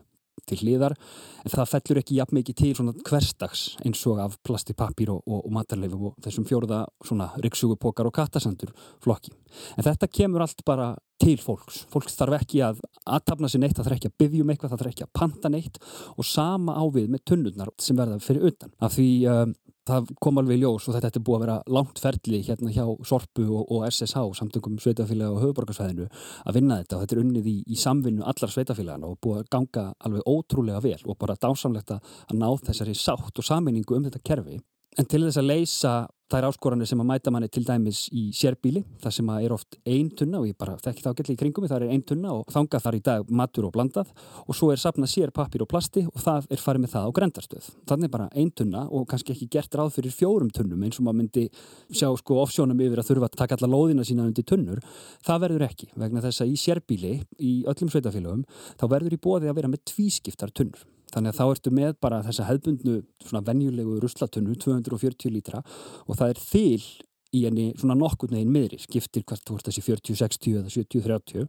til 0.50 0.60
hliðar 0.60 0.96
en 1.44 1.54
það 1.54 1.72
fellur 1.72 2.02
ekki 2.02 2.18
jafn 2.20 2.38
mikið 2.40 2.58
til 2.60 2.74
svona 2.78 2.94
hverstags 3.08 3.64
eins 3.86 4.02
og 4.10 4.20
af 4.24 4.36
plasti, 4.46 4.76
pappír 4.78 5.14
og, 5.14 5.24
og, 5.28 5.46
og 5.46 5.56
matarleifum 5.56 6.10
og 6.10 6.20
þessum 6.24 6.48
fjóruða 6.50 6.84
svona 7.06 7.30
ryggsugupokar 7.44 8.10
og 8.10 8.16
kattasandur 8.16 8.74
flokki. 9.04 9.34
En 9.78 9.86
þetta 9.86 10.10
kemur 10.12 10.46
allt 10.46 10.64
bara 10.68 10.94
til 11.24 11.38
fólks. 11.40 11.84
Fólks 11.92 12.18
þarf 12.20 12.40
ekki 12.42 12.64
að 12.66 12.82
aðtapna 13.06 13.50
sér 13.52 13.64
neitt, 13.64 13.78
það 13.78 13.88
þarf 13.88 13.98
ekki 14.00 14.12
að 14.12 14.18
byggjum 14.24 14.54
eitthvað, 14.54 14.74
það 14.74 14.82
þarf 14.82 14.94
ekki 14.94 15.06
að 15.06 15.14
panta 15.20 15.52
neitt 15.54 15.80
og 16.18 16.28
sama 16.28 16.76
ávið 16.82 17.12
með 17.14 17.26
tunnurnar 17.30 17.74
sem 17.82 18.00
verða 18.00 18.20
fyrir 18.24 18.50
utan. 18.52 18.74
Af 18.84 18.98
því 18.98 19.10
um, 19.32 19.54
það 19.88 20.12
kom 20.24 20.40
alveg 20.40 20.62
ljós 20.62 20.88
og 20.88 20.96
þetta 20.96 21.20
er 21.20 21.26
búið 21.28 21.38
að 21.38 21.44
vera 21.44 21.58
langt 21.78 22.02
ferli 22.02 22.40
hérna 22.48 22.74
hjá 22.74 22.86
Sorpu 23.08 23.46
og, 23.50 23.72
og 23.74 23.86
SSH 23.90 24.24
samtöngum 24.40 24.80
sveitafélaga 24.82 25.36
og 25.36 25.44
höfuborgarsvæðinu 25.44 26.08
að 26.48 26.58
vinna 26.58 26.80
þetta. 26.82 26.98
Og 26.98 27.04
þetta 27.04 27.18
er 27.18 27.24
unnið 27.24 27.50
í, 27.52 27.56
í 27.68 27.80
samvinnu 27.80 28.24
allar 28.24 28.54
sveitafélagana 28.54 29.10
og 29.12 29.20
búið 29.24 29.42
að 29.42 29.50
ganga 29.58 29.86
alveg 30.08 30.30
ótrúlega 30.30 30.84
vel 30.84 31.00
og 31.04 31.20
bara 31.20 31.40
dásamlegt 31.40 31.96
að 31.98 32.14
ná 32.40 32.48
þessari 32.64 32.96
sátt 32.98 33.44
og 33.44 33.48
saminningu 33.48 33.98
um 33.98 34.08
þetta 34.08 34.24
kerfi. 34.24 34.60
En 34.98 35.10
til 35.10 35.24
þess 35.26 35.42
að 35.42 35.50
leysa 35.50 35.94
þær 36.34 36.48
áskoranir 36.50 36.90
sem 36.90 37.02
að 37.02 37.10
mæta 37.12 37.32
manni 37.34 37.50
til 37.54 37.62
dæmis 37.68 38.08
í 38.10 38.24
sérbíli, 38.34 38.82
það 39.04 39.14
sem 39.18 39.28
er 39.36 39.54
oft 39.54 39.78
ein 39.86 40.10
tunna 40.18 40.40
og 40.42 40.48
ég 40.50 40.58
bara 40.58 40.80
þekki 40.82 41.04
þá 41.06 41.10
gætli 41.20 41.36
í 41.36 41.40
kringum 41.40 41.68
það 41.70 41.86
er 41.86 41.94
ein 41.94 42.06
tunna 42.10 42.32
og 42.40 42.48
þangað 42.54 42.86
þar 42.88 42.98
í 42.98 43.02
dag 43.06 43.34
matur 43.42 43.68
og 43.68 43.74
blandað 43.76 44.10
og 44.48 44.58
svo 44.58 44.72
er 44.74 44.82
sapnað 44.82 45.12
sér 45.14 45.34
pappir 45.36 45.62
og 45.66 45.70
plasti 45.70 46.06
og 46.10 46.18
það 46.24 46.48
er 46.50 46.64
farið 46.64 46.86
með 46.86 46.94
það 46.96 47.06
á 47.06 47.16
grendarstöð. 47.20 47.68
Þannig 47.90 48.10
er 48.10 48.14
bara 48.16 48.30
ein 48.34 48.50
tunna 48.50 48.86
og 48.90 49.06
kannski 49.12 49.36
ekki 49.36 49.50
gert 49.54 49.78
ráð 49.78 49.94
fyrir 50.00 50.16
fjórum 50.16 50.50
tunnum 50.54 50.88
eins 50.88 50.98
og 50.98 51.06
maður 51.06 51.20
myndi 51.22 51.46
sjá 51.94 52.10
sko 52.18 52.40
offsjónum 52.42 52.82
yfir 52.82 53.04
að 53.04 53.12
þurfa 53.12 53.30
að 53.30 53.38
taka 53.44 53.60
alla 53.60 53.70
lóðina 53.76 54.08
sína 54.08 54.26
undir 54.26 54.48
tunnur. 54.50 54.82
Það 55.22 55.46
verður 55.46 55.68
ekki 55.70 55.92
vegna 55.94 56.26
þess 56.26 56.46
að 56.46 56.56
í 56.56 56.58
sérbíli 56.64 57.14
í 57.38 57.54
öllum 57.70 57.94
sveitafélögum 57.94 58.48
þá 58.82 58.90
verður 58.90 59.18
í 59.20 59.22
bóði 59.22 59.54
að 59.54 59.62
vera 59.62 59.74
með 59.74 59.86
tvískiptar 59.94 60.56
tunnur. 60.56 60.82
Þannig 61.14 61.34
að 61.34 61.40
þá 61.40 61.46
ertu 61.46 61.74
með 61.74 61.96
bara 62.02 62.22
þessa 62.26 62.48
hefbundnu 62.50 63.00
svona 63.22 63.44
venjulegu 63.46 64.00
ruslatunnu 64.02 64.56
240 64.64 65.34
lítra 65.34 65.62
og 66.08 66.18
það 66.18 66.34
er 66.34 66.42
þil 66.42 66.86
í 67.34 67.46
enni 67.50 67.72
svona 67.80 67.98
nokkur 67.98 68.34
neginn 68.34 68.54
miðri 68.54 68.80
skiptir 68.82 69.26
hvert 69.28 69.44
þú 69.48 69.58
ert 69.58 69.70
þessi 69.70 69.84
40, 69.86 70.18
60 70.22 70.60
eða 70.60 70.74
70, 70.74 71.06
30 71.08 71.48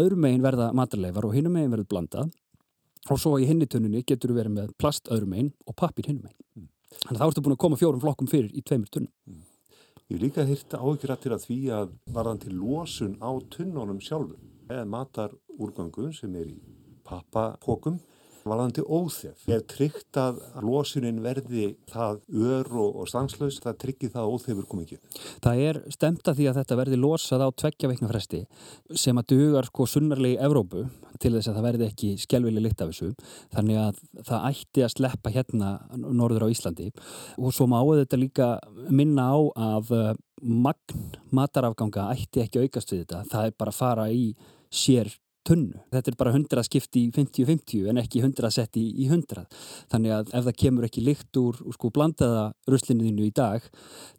öðrum 0.00 0.24
meginn 0.24 0.44
verða 0.44 0.70
matarleifar 0.76 1.26
og 1.26 1.34
hinnum 1.34 1.56
meginn 1.56 1.72
verður 1.74 1.90
blandað 1.90 2.34
og 3.10 3.18
svo 3.18 3.36
í 3.40 3.48
hinnitunninni 3.48 4.04
getur 4.06 4.30
þú 4.30 4.38
verið 4.38 4.56
með 4.58 4.74
plast 4.78 5.10
öðrum 5.10 5.34
meginn 5.34 5.54
og 5.66 5.76
pappir 5.78 6.10
hinnum 6.10 6.28
meginn 6.28 6.66
mm. 6.66 6.68
þannig 7.06 7.16
að 7.16 7.22
þá 7.22 7.30
ertu 7.30 7.44
búin 7.46 7.56
að 7.56 7.62
koma 7.64 7.80
fjórum 7.80 8.04
flokkum 8.04 8.30
fyrir 8.30 8.52
í 8.54 8.62
tveimur 8.62 8.92
tunnum 8.92 9.12
mm. 9.26 9.46
Ég 10.10 10.18
hef 10.18 10.22
líka 10.24 10.42
hýrt 10.42 10.74
áhyggjur 10.74 11.12
til 11.22 11.30
að 11.30 11.42
því 11.46 11.56
að 11.70 11.90
varðan 12.10 12.40
til 12.42 12.54
losun 12.58 13.12
á 13.22 13.30
tunnunum 13.54 14.00
sjálfum 14.02 14.70
eða 14.70 14.86
matarúrgangum 14.90 16.10
sem 16.14 16.34
er 16.38 16.48
í 16.50 16.56
pappapokum 17.06 18.00
Valandi 18.48 18.82
óþef 18.84 19.44
er 19.52 19.62
tryggt 19.68 20.16
að 20.20 20.40
losunin 20.64 21.20
verði 21.24 21.74
það 21.90 22.20
ör 22.30 22.70
og, 22.80 23.02
stanslaus, 23.10 23.60
það 23.60 23.78
tryggir 23.84 24.12
það 24.14 24.22
að 24.22 24.34
óþefur 24.36 24.68
kom 24.70 24.82
ekki. 24.84 24.98
Það 25.44 25.62
er 25.66 25.80
stemt 25.92 26.30
að 26.30 26.40
því 26.40 26.48
að 26.50 26.60
þetta 26.60 26.78
verði 26.80 27.00
losað 27.00 27.44
á 27.44 27.48
tveggja 27.62 27.90
veikna 27.92 28.10
fresti 28.10 28.42
sem 29.04 29.20
að 29.20 29.28
dugar 29.34 29.68
sko 29.68 29.86
sunnarlegi 29.90 30.40
Evrópu 30.40 30.86
til 31.20 31.34
þess 31.36 31.50
að 31.50 31.58
það 31.58 31.66
verði 31.68 31.88
ekki 31.90 32.10
skjálfili 32.24 32.64
litt 32.64 32.80
af 32.80 32.92
þessu. 32.92 33.10
Þannig 33.52 33.80
að 33.84 34.02
það 34.30 34.46
ætti 34.50 34.84
að 34.86 34.94
sleppa 34.94 35.34
hérna 35.34 35.72
norður 36.00 36.48
á 36.48 36.52
Íslandi 36.52 36.90
og 37.36 37.54
svo 37.54 37.68
má 37.70 37.80
þetta 37.84 38.20
líka 38.20 38.50
minna 38.88 39.30
á 39.36 39.38
að 39.76 39.96
eh, 39.98 40.12
magn 40.40 41.10
matarafganga 41.36 42.08
ætti 42.14 42.46
ekki 42.46 42.64
aukast 42.64 42.94
við 42.94 43.04
þetta. 43.04 43.26
Það 43.28 43.50
er 43.50 43.58
bara 43.60 43.74
að 43.74 43.82
fara 43.82 44.08
í 44.14 44.30
sér 44.70 45.12
tunnu. 45.46 45.80
Þetta 45.92 46.12
er 46.12 46.16
bara 46.20 46.32
100 46.34 46.64
skipti 46.66 47.04
í 47.06 47.12
50-50 47.14 47.88
en 47.90 48.00
ekki 48.02 48.22
100 48.22 48.50
sett 48.54 48.78
í, 48.80 48.84
í 49.04 49.08
100. 49.08 49.46
Þannig 49.92 50.14
að 50.16 50.32
ef 50.36 50.46
það 50.48 50.58
kemur 50.62 50.86
ekki 50.88 51.04
lykt 51.06 51.40
úr, 51.40 51.58
úr 51.64 51.76
sko 51.76 51.90
blandaða 51.94 52.44
ruslinuðinu 52.70 53.26
í 53.28 53.32
dag 53.36 53.64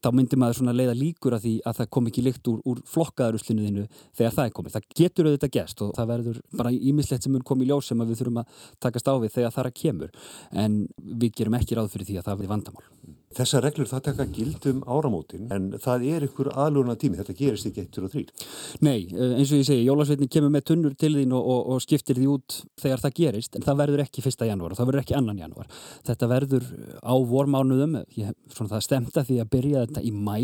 þá 0.02 0.10
myndir 0.18 0.42
maður 0.42 0.62
svona 0.62 0.76
leiða 0.76 0.98
líkur 0.98 1.38
að 1.38 1.48
því 1.48 1.56
að 1.70 1.80
það 1.82 1.92
kom 1.98 2.12
ekki 2.12 2.26
lykt 2.26 2.52
úr, 2.52 2.60
úr 2.68 2.84
flokkaða 2.90 3.36
ruslinuðinu 3.38 3.88
þegar 4.18 4.38
það 4.38 4.46
er 4.46 4.56
komið. 4.60 4.78
Það 4.78 5.00
getur 5.02 5.32
auðvitað 5.32 5.56
gæst 5.58 5.86
og 5.86 5.96
það 5.98 6.14
verður 6.16 6.44
bara 6.62 6.76
ímislegt 6.92 7.28
sem 7.28 7.36
mun 7.36 7.48
komið 7.48 7.74
ljós 7.74 7.92
sem 7.92 8.06
við 8.06 8.22
þurfum 8.24 8.44
að 8.44 8.62
takast 8.82 9.12
á 9.12 9.14
við 9.22 9.36
þegar 9.38 9.58
það 9.58 9.72
að 9.72 9.80
kemur 9.84 10.22
en 10.66 10.80
við 10.98 11.36
gerum 11.38 11.60
ekki 11.62 11.78
ráð 11.78 11.94
fyrir 11.96 12.10
því 12.10 12.22
að 12.22 12.30
það 12.30 12.42
verði 12.42 12.56
vandamál. 12.56 13.20
Þessar 13.38 13.66
reglur 13.68 13.90
það 13.90 14.04
taka 14.10 14.28
gildum 14.36 14.82
áramótin 14.88 15.48
en 15.54 15.70
það 15.82 16.06
er 16.12 16.26
ykkur 16.28 16.52
aðluna 16.52 16.98
tími, 17.00 17.20
þetta 17.20 17.36
gerist 17.38 17.70
ekki 17.70 17.86
eittur 17.86 18.08
og 18.08 18.14
þrýr. 18.16 18.48
Nei, 18.84 19.08
eh, 19.12 19.36
eins 19.38 19.54
og 19.54 19.62
ég 19.62 19.68
segi, 19.68 19.86
Jólasveitin 19.88 20.32
kemur 20.32 20.52
með 20.54 20.66
tunnur 20.72 20.98
til 21.00 21.14
þín 21.16 21.36
og, 21.38 21.48
og, 21.54 21.62
og 21.76 21.86
skiptir 21.86 22.20
því 22.20 22.28
út 22.34 22.58
þegar 22.82 23.06
það 23.06 23.16
gerist 23.22 23.56
en 23.56 23.68
það 23.68 23.80
verður 23.84 24.04
ekki 24.06 24.26
fyrsta 24.26 24.50
janúar 24.50 24.76
og 24.76 24.82
það 24.82 24.92
verður 24.92 25.06
ekki 25.06 25.18
annan 25.20 25.40
janúar. 25.46 25.72
Þetta 26.10 26.32
verður 26.32 26.68
á 27.00 27.14
vormánuðum, 27.32 28.02
ég, 28.20 28.36
svona 28.52 28.76
það 28.76 28.86
stemta 28.90 29.26
því 29.28 29.40
að 29.42 29.52
byrja 29.56 29.86
þetta 29.88 30.06
í 30.06 30.12
mæ 30.12 30.38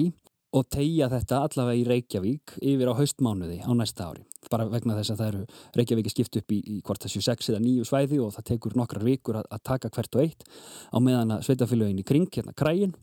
og 0.56 0.68
tegja 0.72 1.10
þetta 1.12 1.42
allavega 1.44 1.82
í 1.82 1.86
Reykjavík 1.88 2.56
yfir 2.62 2.92
á 2.92 2.94
haustmánuði 2.98 3.60
á 3.68 3.72
næsta 3.76 4.08
ári. 4.08 4.24
Bara 4.48 4.68
vegna 4.72 4.96
þess 4.96 5.12
að 5.12 5.20
það 5.20 5.30
eru 5.32 5.42
Reykjavík 5.76 6.10
skipt 6.14 6.40
upp 6.40 6.54
í, 6.56 6.60
í 6.64 6.78
hvort 6.88 7.04
þessu 7.04 7.22
6 7.26 7.52
eða 7.52 7.62
9 7.66 7.88
svæði 7.90 8.22
og 8.24 8.32
það 8.38 8.48
tekur 8.54 8.78
nokkrar 8.80 9.04
vikur 9.04 9.42
að, 9.42 9.50
að 9.52 9.64
taka 9.68 9.92
hvert 9.92 10.16
og 10.16 10.24
eitt. 10.24 10.48
Á 10.94 10.98
meðan 11.04 11.36
að 11.36 11.44
sveitafélagin 11.50 12.00
í 12.00 12.08
kring, 12.08 12.30
hérna 12.32 12.56
krægin 12.56 12.96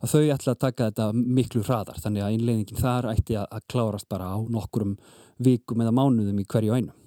að 0.00 0.12
þau 0.12 0.22
ætla 0.36 0.54
að 0.56 0.62
taka 0.66 0.90
þetta 0.90 1.10
miklu 1.16 1.64
hraðar. 1.64 2.00
Þannig 2.04 2.26
að 2.26 2.36
einlegningin 2.36 2.84
þar 2.84 3.12
ætti 3.14 3.40
að, 3.40 3.48
að 3.48 3.68
klárast 3.72 4.10
bara 4.12 4.34
á 4.36 4.38
nokkrum 4.44 4.96
vikum 5.40 5.80
eða 5.80 5.96
mánuðum 5.96 6.42
í 6.42 6.48
hverju 6.48 6.76
einu 6.76 6.99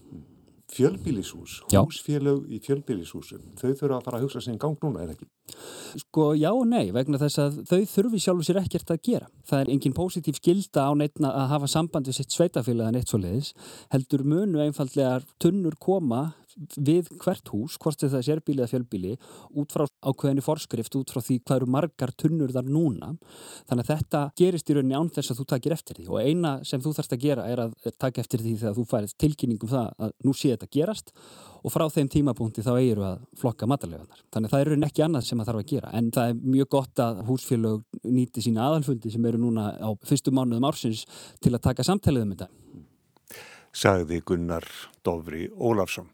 fjölbílishús, 0.73 1.59
húsfélög 1.71 2.49
í 2.51 2.59
fjölbílishúsum, 2.63 3.43
þau 3.59 3.69
þurfa 3.71 3.99
að 3.99 4.07
fara 4.07 4.19
að 4.19 4.25
hugsa 4.25 4.41
sem 4.43 4.57
gang 4.59 4.77
núna, 4.83 5.03
er 5.03 5.13
ekki? 5.13 5.27
Sko 6.01 6.31
já 6.39 6.49
og 6.49 6.65
nei, 6.69 6.91
vegna 6.95 7.19
þess 7.21 7.41
að 7.43 7.57
þau 7.69 7.81
þurfi 7.93 8.21
sjálfur 8.23 8.47
sér 8.47 8.59
ekkert 8.63 8.93
að 8.93 9.01
gera. 9.05 9.27
Það 9.49 9.63
er 9.63 9.71
engin 9.75 9.95
pósitív 9.97 10.39
skilda 10.39 10.87
á 10.89 10.91
neittna 10.97 11.33
að 11.43 11.49
hafa 11.53 11.69
samband 11.73 12.09
við 12.09 12.19
sitt 12.19 12.33
sveitafélag 12.33 12.89
en 12.89 12.99
eitt 13.01 13.11
svo 13.11 13.19
leiðis, 13.21 13.51
heldur 13.93 14.23
munu 14.25 14.63
einfallega 14.63 15.19
tunnur 15.43 15.77
koma 15.79 16.23
við 16.77 17.09
hvert 17.21 17.51
hús, 17.53 17.77
hvort 17.81 17.99
þetta 17.99 18.19
er 18.19 18.27
sérbíli 18.27 18.61
eða 18.63 18.71
fjölbíli, 18.71 19.15
út 19.59 19.73
frá 19.73 19.85
ákveðinni 20.03 20.43
forskrift, 20.45 20.97
út 20.99 21.13
frá 21.13 21.21
því 21.23 21.39
hvað 21.43 21.61
eru 21.61 21.69
margar 21.75 22.13
tunnur 22.19 22.53
þar 22.53 22.69
núna. 22.69 23.13
Þannig 23.69 23.85
að 23.85 23.91
þetta 23.93 24.23
gerist 24.39 24.69
í 24.69 24.77
rauninni 24.77 24.99
án 24.99 25.11
þess 25.13 25.33
að 25.33 25.41
þú 25.41 25.47
takir 25.53 25.75
eftir 25.77 25.99
því 25.99 26.09
og 26.09 26.27
eina 26.27 26.53
sem 26.67 26.83
þú 26.83 26.93
þarfst 26.97 27.17
að 27.17 27.25
gera 27.25 27.47
er 27.51 27.63
að 27.67 27.75
taka 28.01 28.23
eftir 28.23 28.43
því 28.43 28.53
þegar 28.61 28.77
þú 28.77 28.85
færið 28.91 29.17
tilkynningum 29.23 29.73
það 29.73 29.91
að 30.07 30.15
nú 30.23 30.35
sé 30.37 30.53
þetta 30.53 30.71
gerast 30.77 31.13
og 31.63 31.71
frá 31.71 31.85
þeim 31.91 32.09
tímapunkti 32.11 32.63
þá 32.63 32.73
eigiru 32.75 33.05
að 33.07 33.21
flokka 33.39 33.67
matarleganar. 33.69 34.23
Þannig 34.33 34.49
að 34.49 34.55
það 34.55 34.65
eru 34.65 34.79
ekki 34.89 35.05
annað 35.05 35.27
sem 35.27 35.39
það 35.39 35.49
þarf 35.49 35.61
að 35.61 35.69
gera 35.71 35.93
en 35.99 36.09
það 36.13 36.31
er 36.31 36.41
mjög 36.55 36.71
gott 36.75 37.03
að 37.03 37.21
húsfélög 37.29 38.01
nýti 38.03 38.43
sína 38.43 38.67
aðalfundi 38.67 39.13
sem 39.13 39.29
eru 39.29 39.39
núna 39.39 39.69
á 39.79 39.89
fyrstu 40.03 40.33
mánuðum 40.35 40.67
ársins 40.67 41.05
til 41.39 41.53
að 41.53 41.63
taka 41.69 41.87
samtalið 41.87 42.27
um 42.27 42.35
þetta. 42.35 42.49
Sagði 43.73 44.19
Gunnar 44.27 44.67
Dovri 45.05 45.47
Ólafsson. 45.57 46.11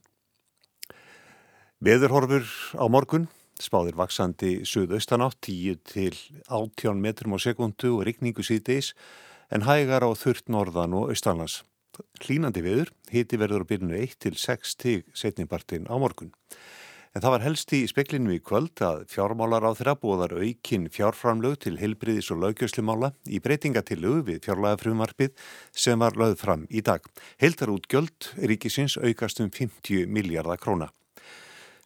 Veðurhorfur 1.79 2.43
á 2.75 2.83
morgun, 2.91 3.29
spáðir 3.55 3.95
vaksandi 3.95 4.65
suðaustanátt 4.67 5.37
10 5.47 5.77
til 5.87 6.17
18 6.51 6.99
metrum 6.99 7.31
á 7.31 7.39
sekundu 7.39 7.93
og 7.95 8.01
rikningu 8.03 8.43
síðdeis 8.43 8.89
en 9.47 9.63
hægar 9.63 10.03
á 10.03 10.11
þurft 10.11 10.51
norðan 10.51 10.97
og 10.99 11.13
austanlands. 11.13 11.61
Hlínandi 12.19 12.65
veður, 12.65 12.91
hiti 13.07 13.39
verður 13.39 13.63
á 13.63 13.69
byrjunu 13.71 13.95
1 13.95 14.17
til 14.19 14.35
6 14.35 14.75
til 14.75 14.97
setnibartin 15.15 15.87
á 15.87 15.95
morgun. 15.95 16.33
En 17.15 17.23
það 17.23 17.35
var 17.37 17.47
helst 17.47 17.71
í 17.71 17.81
speklinu 17.87 18.35
í 18.35 18.43
kvöld 18.43 18.83
að 18.83 19.07
fjármálar 19.15 19.63
á 19.63 19.71
þeirra 19.71 19.95
búðar 20.03 20.35
aukinn 20.35 20.91
fjárframlög 20.91 21.61
til 21.63 21.79
heilbriðis 21.79 22.27
og 22.35 22.43
laugjöslumála 22.43 23.13
í 23.23 23.39
breytingatillu 23.39 24.17
við 24.27 24.43
fjárlæðafrumvarpið 24.49 25.31
sem 25.71 26.03
var 26.03 26.19
lögð 26.19 26.41
fram 26.43 26.67
í 26.67 26.83
dag. 26.83 27.07
Heildar 27.39 27.71
út 27.71 27.87
göld 27.87 28.33
ríkisins 28.35 28.99
aukast 28.99 29.39
um 29.39 29.47
50 29.47 30.11
miljardar 30.11 30.59
króna. 30.59 30.91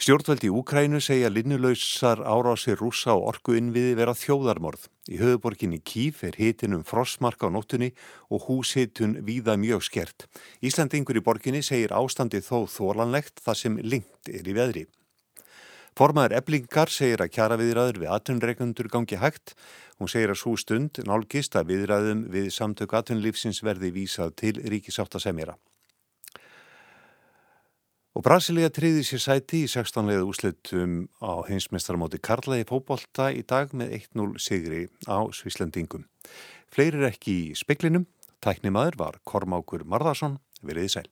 Stjórnvöldi 0.03 0.49
í 0.49 0.51
Úkrænu 0.51 0.99
segja 0.99 1.29
linnulausar 1.31 2.19
árásir 2.27 2.75
rúsa 2.75 3.13
og 3.15 3.29
orkuinnviði 3.29 3.93
vera 3.95 4.11
þjóðarmorð. 4.11 4.89
Í 5.07 5.15
höfuborginni 5.21 5.79
Kíf 5.79 6.25
er 6.27 6.35
hitin 6.35 6.75
um 6.75 6.83
frostmark 6.83 7.39
á 7.39 7.47
nóttunni 7.47 7.93
og 8.27 8.49
húshitun 8.49 9.15
víða 9.23 9.55
mjög 9.55 9.87
skert. 9.87 10.27
Íslandingur 10.59 11.21
í 11.21 11.23
borginni 11.23 11.63
segir 11.63 11.95
ástandi 11.95 12.43
þó 12.43 12.67
þólanlegt 12.67 13.39
þar 13.47 13.61
sem 13.61 13.79
lengt 13.79 14.27
er 14.27 14.43
í 14.43 14.59
veðri. 14.59 14.85
Formaður 15.95 16.35
eblingar 16.41 16.91
segir 16.91 17.23
að 17.23 17.35
kjara 17.37 17.61
viðræður 17.63 18.03
við 18.03 18.15
atvinnreikundur 18.17 18.91
gangi 18.91 19.23
hægt. 19.23 19.55
Hún 20.03 20.11
segir 20.11 20.35
að 20.35 20.41
svo 20.43 20.57
stund 20.59 20.99
nálgist 21.07 21.55
að 21.55 21.77
viðræðum 21.77 22.27
við 22.33 22.51
samtök 22.51 22.99
atvinnlífsins 22.99 23.63
verði 23.63 23.95
vísað 23.95 24.35
til 24.35 24.57
ríkisáttasemjara. 24.67 25.55
Og 28.13 28.21
Brasilia 28.21 28.69
triði 28.69 29.01
sér 29.07 29.21
sæti 29.23 29.63
í 29.65 29.69
16 29.71 30.05
leiðu 30.05 30.27
úslutum 30.29 30.91
á 31.17 31.41
heimsmeistarmóti 31.47 32.19
Karla 32.21 32.59
í 32.61 32.67
fókbólta 32.69 33.31
í 33.33 33.41
dag 33.41 33.73
með 33.73 33.95
1-0 33.97 34.37
sigri 34.37 34.83
á 35.09 35.25
Svíslandingum. 35.33 36.05
Fleiri 36.69 37.01
er 37.01 37.09
ekki 37.09 37.33
í 37.39 37.57
speklinum. 37.57 38.05
Tæknimaður 38.45 38.99
var 39.01 39.19
Kormákur 39.25 39.87
Marðarsson, 39.89 40.37
veriði 40.61 40.93
sæl. 40.99 41.09